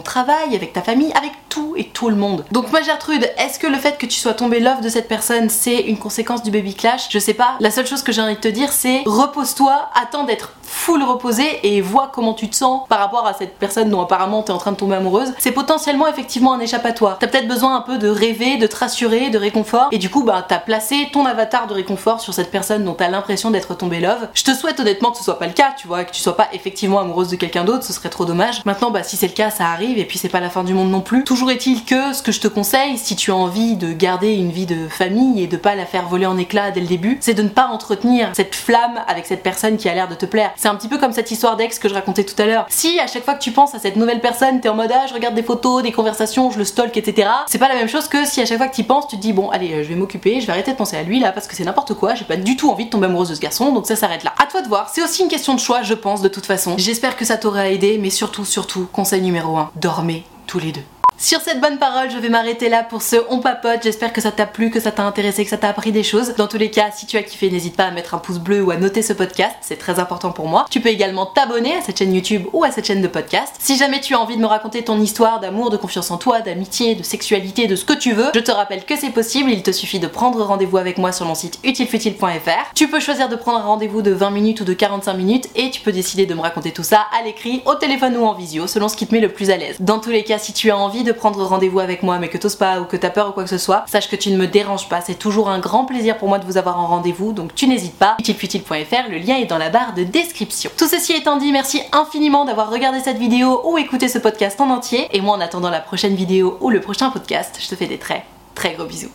travail, 0.00 0.54
avec 0.54 0.72
ta 0.72 0.82
famille, 0.82 1.12
avec 1.14 1.32
tout 1.48 1.74
et 1.76 1.84
tout 1.84 2.08
le 2.08 2.16
monde. 2.16 2.44
Donc 2.50 2.70
moi 2.70 2.80
Gertrude, 2.82 3.19
est-ce 3.38 3.58
que 3.58 3.66
le 3.66 3.76
fait 3.76 3.98
que 3.98 4.06
tu 4.06 4.18
sois 4.18 4.34
tombé 4.34 4.60
love 4.60 4.80
de 4.80 4.88
cette 4.88 5.08
personne 5.08 5.48
c'est 5.48 5.80
une 5.80 5.98
conséquence 5.98 6.42
du 6.42 6.50
baby 6.50 6.74
clash? 6.74 7.08
Je 7.10 7.18
sais 7.18 7.34
pas. 7.34 7.56
La 7.60 7.70
seule 7.70 7.86
chose 7.86 8.02
que 8.02 8.12
j'ai 8.12 8.22
envie 8.22 8.34
de 8.34 8.40
te 8.40 8.48
dire 8.48 8.72
c'est 8.72 9.02
repose-toi, 9.06 9.90
attends 9.94 10.24
d'être 10.24 10.54
full 10.62 11.02
reposé 11.02 11.44
et 11.64 11.80
vois 11.80 12.10
comment 12.14 12.32
tu 12.32 12.48
te 12.48 12.54
sens 12.54 12.86
par 12.88 13.00
rapport 13.00 13.26
à 13.26 13.34
cette 13.34 13.58
personne 13.58 13.90
dont 13.90 14.00
apparemment 14.00 14.42
t'es 14.42 14.52
en 14.52 14.58
train 14.58 14.72
de 14.72 14.76
tomber 14.76 14.96
amoureuse. 14.96 15.32
C'est 15.38 15.50
potentiellement 15.50 16.06
effectivement 16.06 16.52
un 16.52 16.60
échappatoire. 16.60 17.18
T'as 17.18 17.26
peut-être 17.26 17.48
besoin 17.48 17.76
un 17.76 17.80
peu 17.80 17.98
de 17.98 18.08
rêver, 18.08 18.56
de 18.56 18.66
te 18.66 18.76
rassurer, 18.76 19.30
de 19.30 19.38
réconfort 19.38 19.88
et 19.90 19.98
du 19.98 20.10
coup 20.10 20.22
bah 20.22 20.44
t'as 20.46 20.58
placé 20.58 21.08
ton 21.12 21.26
avatar 21.26 21.66
de 21.66 21.74
réconfort 21.74 22.20
sur 22.20 22.34
cette 22.34 22.50
personne 22.50 22.84
dont 22.84 22.94
t'as 22.94 23.08
l'impression 23.08 23.50
d'être 23.50 23.74
tombé 23.76 24.00
love. 24.00 24.28
Je 24.32 24.44
te 24.44 24.54
souhaite 24.54 24.78
honnêtement 24.78 25.10
que 25.10 25.18
ce 25.18 25.24
soit 25.24 25.38
pas 25.38 25.46
le 25.46 25.52
cas, 25.52 25.74
tu 25.76 25.88
vois, 25.88 26.04
que 26.04 26.12
tu 26.12 26.20
sois 26.20 26.36
pas 26.36 26.48
effectivement 26.52 27.00
amoureuse 27.00 27.28
de 27.28 27.36
quelqu'un 27.36 27.64
d'autre, 27.64 27.84
ce 27.84 27.92
serait 27.92 28.08
trop 28.08 28.24
dommage. 28.24 28.64
Maintenant 28.64 28.90
bah 28.90 29.02
si 29.02 29.16
c'est 29.16 29.26
le 29.28 29.32
cas 29.32 29.50
ça 29.50 29.66
arrive 29.66 29.98
et 29.98 30.04
puis 30.04 30.18
c'est 30.18 30.28
pas 30.28 30.40
la 30.40 30.50
fin 30.50 30.62
du 30.62 30.72
monde 30.72 30.90
non 30.90 31.00
plus. 31.00 31.24
Toujours 31.24 31.50
est-il 31.50 31.84
que 31.84 32.12
ce 32.12 32.22
que 32.22 32.32
je 32.32 32.40
te 32.40 32.48
conseille 32.48 32.96
si 32.96 33.09
tu 33.16 33.30
as 33.30 33.36
envie 33.36 33.76
de 33.76 33.92
garder 33.92 34.34
une 34.34 34.50
vie 34.50 34.66
de 34.66 34.88
famille 34.88 35.42
et 35.42 35.46
de 35.46 35.56
pas 35.56 35.74
la 35.74 35.86
faire 35.86 36.08
voler 36.08 36.26
en 36.26 36.38
éclats 36.38 36.70
dès 36.70 36.80
le 36.80 36.86
début, 36.86 37.18
c'est 37.20 37.34
de 37.34 37.42
ne 37.42 37.48
pas 37.48 37.66
entretenir 37.66 38.30
cette 38.34 38.54
flamme 38.54 39.00
avec 39.06 39.26
cette 39.26 39.42
personne 39.42 39.76
qui 39.76 39.88
a 39.88 39.94
l'air 39.94 40.08
de 40.08 40.14
te 40.14 40.26
plaire. 40.26 40.50
C'est 40.56 40.68
un 40.68 40.74
petit 40.74 40.88
peu 40.88 40.98
comme 40.98 41.12
cette 41.12 41.30
histoire 41.30 41.56
d'ex 41.56 41.78
que 41.78 41.88
je 41.88 41.94
racontais 41.94 42.24
tout 42.24 42.40
à 42.40 42.46
l'heure. 42.46 42.66
Si 42.68 42.98
à 43.00 43.06
chaque 43.06 43.24
fois 43.24 43.34
que 43.34 43.42
tu 43.42 43.52
penses 43.52 43.74
à 43.74 43.78
cette 43.78 43.96
nouvelle 43.96 44.20
personne, 44.20 44.60
t'es 44.60 44.68
en 44.68 44.74
mode 44.74 44.92
ah 44.92 45.06
je 45.08 45.14
regarde 45.14 45.34
des 45.34 45.42
photos, 45.42 45.82
des 45.82 45.92
conversations, 45.92 46.50
je 46.50 46.58
le 46.58 46.64
stalk, 46.64 46.96
etc. 46.96 47.28
C'est 47.46 47.58
pas 47.58 47.68
la 47.68 47.74
même 47.74 47.88
chose 47.88 48.08
que 48.08 48.24
si 48.24 48.40
à 48.40 48.46
chaque 48.46 48.58
fois 48.58 48.68
que 48.68 48.74
tu 48.74 48.84
penses, 48.84 49.08
tu 49.08 49.16
te 49.16 49.22
dis 49.22 49.32
bon 49.32 49.50
allez 49.50 49.72
euh, 49.72 49.82
je 49.82 49.88
vais 49.88 49.96
m'occuper, 49.96 50.40
je 50.40 50.46
vais 50.46 50.52
arrêter 50.52 50.72
de 50.72 50.76
penser 50.76 50.96
à 50.96 51.02
lui 51.02 51.20
là 51.20 51.32
parce 51.32 51.46
que 51.46 51.56
c'est 51.56 51.64
n'importe 51.64 51.94
quoi, 51.94 52.14
j'ai 52.14 52.24
pas 52.24 52.36
du 52.36 52.56
tout 52.56 52.70
envie 52.70 52.86
de 52.86 52.90
tomber 52.90 53.06
amoureuse 53.06 53.30
de 53.30 53.34
ce 53.34 53.40
garçon, 53.40 53.72
donc 53.72 53.86
ça 53.86 53.96
s'arrête 53.96 54.24
là. 54.24 54.34
À 54.38 54.46
toi 54.46 54.62
de 54.62 54.68
voir, 54.68 54.90
c'est 54.92 55.02
aussi 55.02 55.22
une 55.22 55.28
question 55.28 55.54
de 55.54 55.60
choix 55.60 55.82
je 55.82 55.94
pense 55.94 56.22
de 56.22 56.28
toute 56.28 56.46
façon. 56.46 56.74
J'espère 56.78 57.16
que 57.16 57.24
ça 57.24 57.36
t'aura 57.36 57.68
aidé, 57.68 57.98
mais 57.98 58.10
surtout, 58.10 58.44
surtout, 58.44 58.88
conseil 58.92 59.22
numéro 59.22 59.56
1, 59.56 59.70
dormez 59.76 60.24
tous 60.46 60.58
les 60.58 60.72
deux. 60.72 60.99
Sur 61.22 61.42
cette 61.42 61.60
bonne 61.60 61.76
parole, 61.76 62.10
je 62.10 62.16
vais 62.16 62.30
m'arrêter 62.30 62.70
là 62.70 62.82
pour 62.82 63.02
ce 63.02 63.16
On 63.28 63.40
Papote. 63.40 63.80
J'espère 63.82 64.14
que 64.14 64.22
ça 64.22 64.32
t'a 64.32 64.46
plu, 64.46 64.70
que 64.70 64.80
ça 64.80 64.90
t'a 64.90 65.02
intéressé, 65.02 65.44
que 65.44 65.50
ça 65.50 65.58
t'a 65.58 65.68
appris 65.68 65.92
des 65.92 66.02
choses. 66.02 66.34
Dans 66.36 66.48
tous 66.48 66.56
les 66.56 66.70
cas, 66.70 66.90
si 66.96 67.04
tu 67.04 67.18
as 67.18 67.22
kiffé, 67.22 67.50
n'hésite 67.50 67.76
pas 67.76 67.84
à 67.84 67.90
mettre 67.90 68.14
un 68.14 68.18
pouce 68.18 68.38
bleu 68.38 68.62
ou 68.62 68.70
à 68.70 68.78
noter 68.78 69.02
ce 69.02 69.12
podcast, 69.12 69.54
c'est 69.60 69.76
très 69.76 69.98
important 69.98 70.32
pour 70.32 70.48
moi. 70.48 70.64
Tu 70.70 70.80
peux 70.80 70.88
également 70.88 71.26
t'abonner 71.26 71.74
à 71.74 71.82
cette 71.82 71.98
chaîne 71.98 72.14
YouTube 72.14 72.46
ou 72.54 72.64
à 72.64 72.70
cette 72.70 72.86
chaîne 72.86 73.02
de 73.02 73.06
podcast. 73.06 73.54
Si 73.58 73.76
jamais 73.76 74.00
tu 74.00 74.14
as 74.14 74.18
envie 74.18 74.36
de 74.36 74.40
me 74.40 74.46
raconter 74.46 74.82
ton 74.82 74.98
histoire 74.98 75.40
d'amour, 75.40 75.68
de 75.68 75.76
confiance 75.76 76.10
en 76.10 76.16
toi, 76.16 76.40
d'amitié, 76.40 76.94
de 76.94 77.02
sexualité, 77.02 77.66
de 77.66 77.76
ce 77.76 77.84
que 77.84 77.92
tu 77.92 78.12
veux, 78.12 78.30
je 78.34 78.40
te 78.40 78.50
rappelle 78.50 78.86
que 78.86 78.96
c'est 78.96 79.10
possible. 79.10 79.50
Il 79.50 79.62
te 79.62 79.72
suffit 79.72 80.00
de 80.00 80.06
prendre 80.06 80.42
rendez-vous 80.42 80.78
avec 80.78 80.96
moi 80.96 81.12
sur 81.12 81.26
mon 81.26 81.34
site 81.34 81.58
utilefutile.fr. 81.64 82.72
Tu 82.74 82.88
peux 82.88 82.98
choisir 82.98 83.28
de 83.28 83.36
prendre 83.36 83.58
un 83.58 83.64
rendez-vous 83.64 84.00
de 84.00 84.10
20 84.10 84.30
minutes 84.30 84.62
ou 84.62 84.64
de 84.64 84.72
45 84.72 85.12
minutes 85.12 85.50
et 85.54 85.70
tu 85.70 85.82
peux 85.82 85.92
décider 85.92 86.24
de 86.24 86.32
me 86.32 86.40
raconter 86.40 86.70
tout 86.70 86.82
ça 86.82 87.08
à 87.14 87.22
l'écrit, 87.24 87.60
au 87.66 87.74
téléphone 87.74 88.16
ou 88.16 88.24
en 88.24 88.32
visio, 88.32 88.66
selon 88.66 88.88
ce 88.88 88.96
qui 88.96 89.06
te 89.06 89.14
met 89.14 89.20
le 89.20 89.28
plus 89.28 89.50
à 89.50 89.58
l'aise. 89.58 89.76
Dans 89.80 89.98
tous 89.98 90.08
les 90.08 90.24
cas, 90.24 90.38
si 90.38 90.54
tu 90.54 90.70
as 90.70 90.78
envie 90.78 91.04
prendre 91.12 91.42
rendez-vous 91.44 91.80
avec 91.80 92.02
moi 92.02 92.18
mais 92.18 92.28
que 92.28 92.38
t'oses 92.38 92.56
pas 92.56 92.80
ou 92.80 92.84
que 92.84 92.96
t'as 92.96 93.10
peur 93.10 93.28
ou 93.28 93.32
quoi 93.32 93.44
que 93.44 93.50
ce 93.50 93.58
soit, 93.58 93.84
sache 93.86 94.08
que 94.08 94.16
tu 94.16 94.30
ne 94.30 94.36
me 94.36 94.46
déranges 94.46 94.88
pas. 94.88 95.00
C'est 95.00 95.14
toujours 95.14 95.48
un 95.48 95.58
grand 95.58 95.84
plaisir 95.84 96.18
pour 96.18 96.28
moi 96.28 96.38
de 96.38 96.44
vous 96.44 96.56
avoir 96.56 96.78
en 96.78 96.86
rendez-vous, 96.86 97.32
donc 97.32 97.54
tu 97.54 97.66
n'hésites 97.66 97.98
pas. 97.98 98.16
utilefutile.fr, 98.18 99.10
le 99.10 99.18
lien 99.18 99.36
est 99.36 99.46
dans 99.46 99.58
la 99.58 99.70
barre 99.70 99.94
de 99.94 100.04
description. 100.04 100.70
Tout 100.76 100.88
ceci 100.88 101.12
étant 101.12 101.36
dit, 101.36 101.52
merci 101.52 101.82
infiniment 101.92 102.44
d'avoir 102.44 102.70
regardé 102.70 103.00
cette 103.00 103.18
vidéo 103.18 103.62
ou 103.64 103.78
écouté 103.78 104.08
ce 104.08 104.18
podcast 104.18 104.60
en 104.60 104.70
entier. 104.70 105.08
Et 105.12 105.20
moi, 105.20 105.36
en 105.36 105.40
attendant 105.40 105.70
la 105.70 105.80
prochaine 105.80 106.14
vidéo 106.14 106.58
ou 106.60 106.70
le 106.70 106.80
prochain 106.80 107.10
podcast, 107.10 107.58
je 107.60 107.68
te 107.68 107.74
fais 107.74 107.86
des 107.86 107.98
très 107.98 108.24
très 108.54 108.74
gros 108.74 108.86
bisous. 108.86 109.10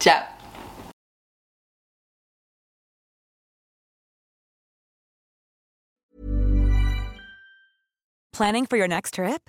Ciao 0.00 0.22
Planning 8.32 8.66
for 8.66 8.76
your 8.76 8.86
next 8.86 9.14
trip? 9.14 9.48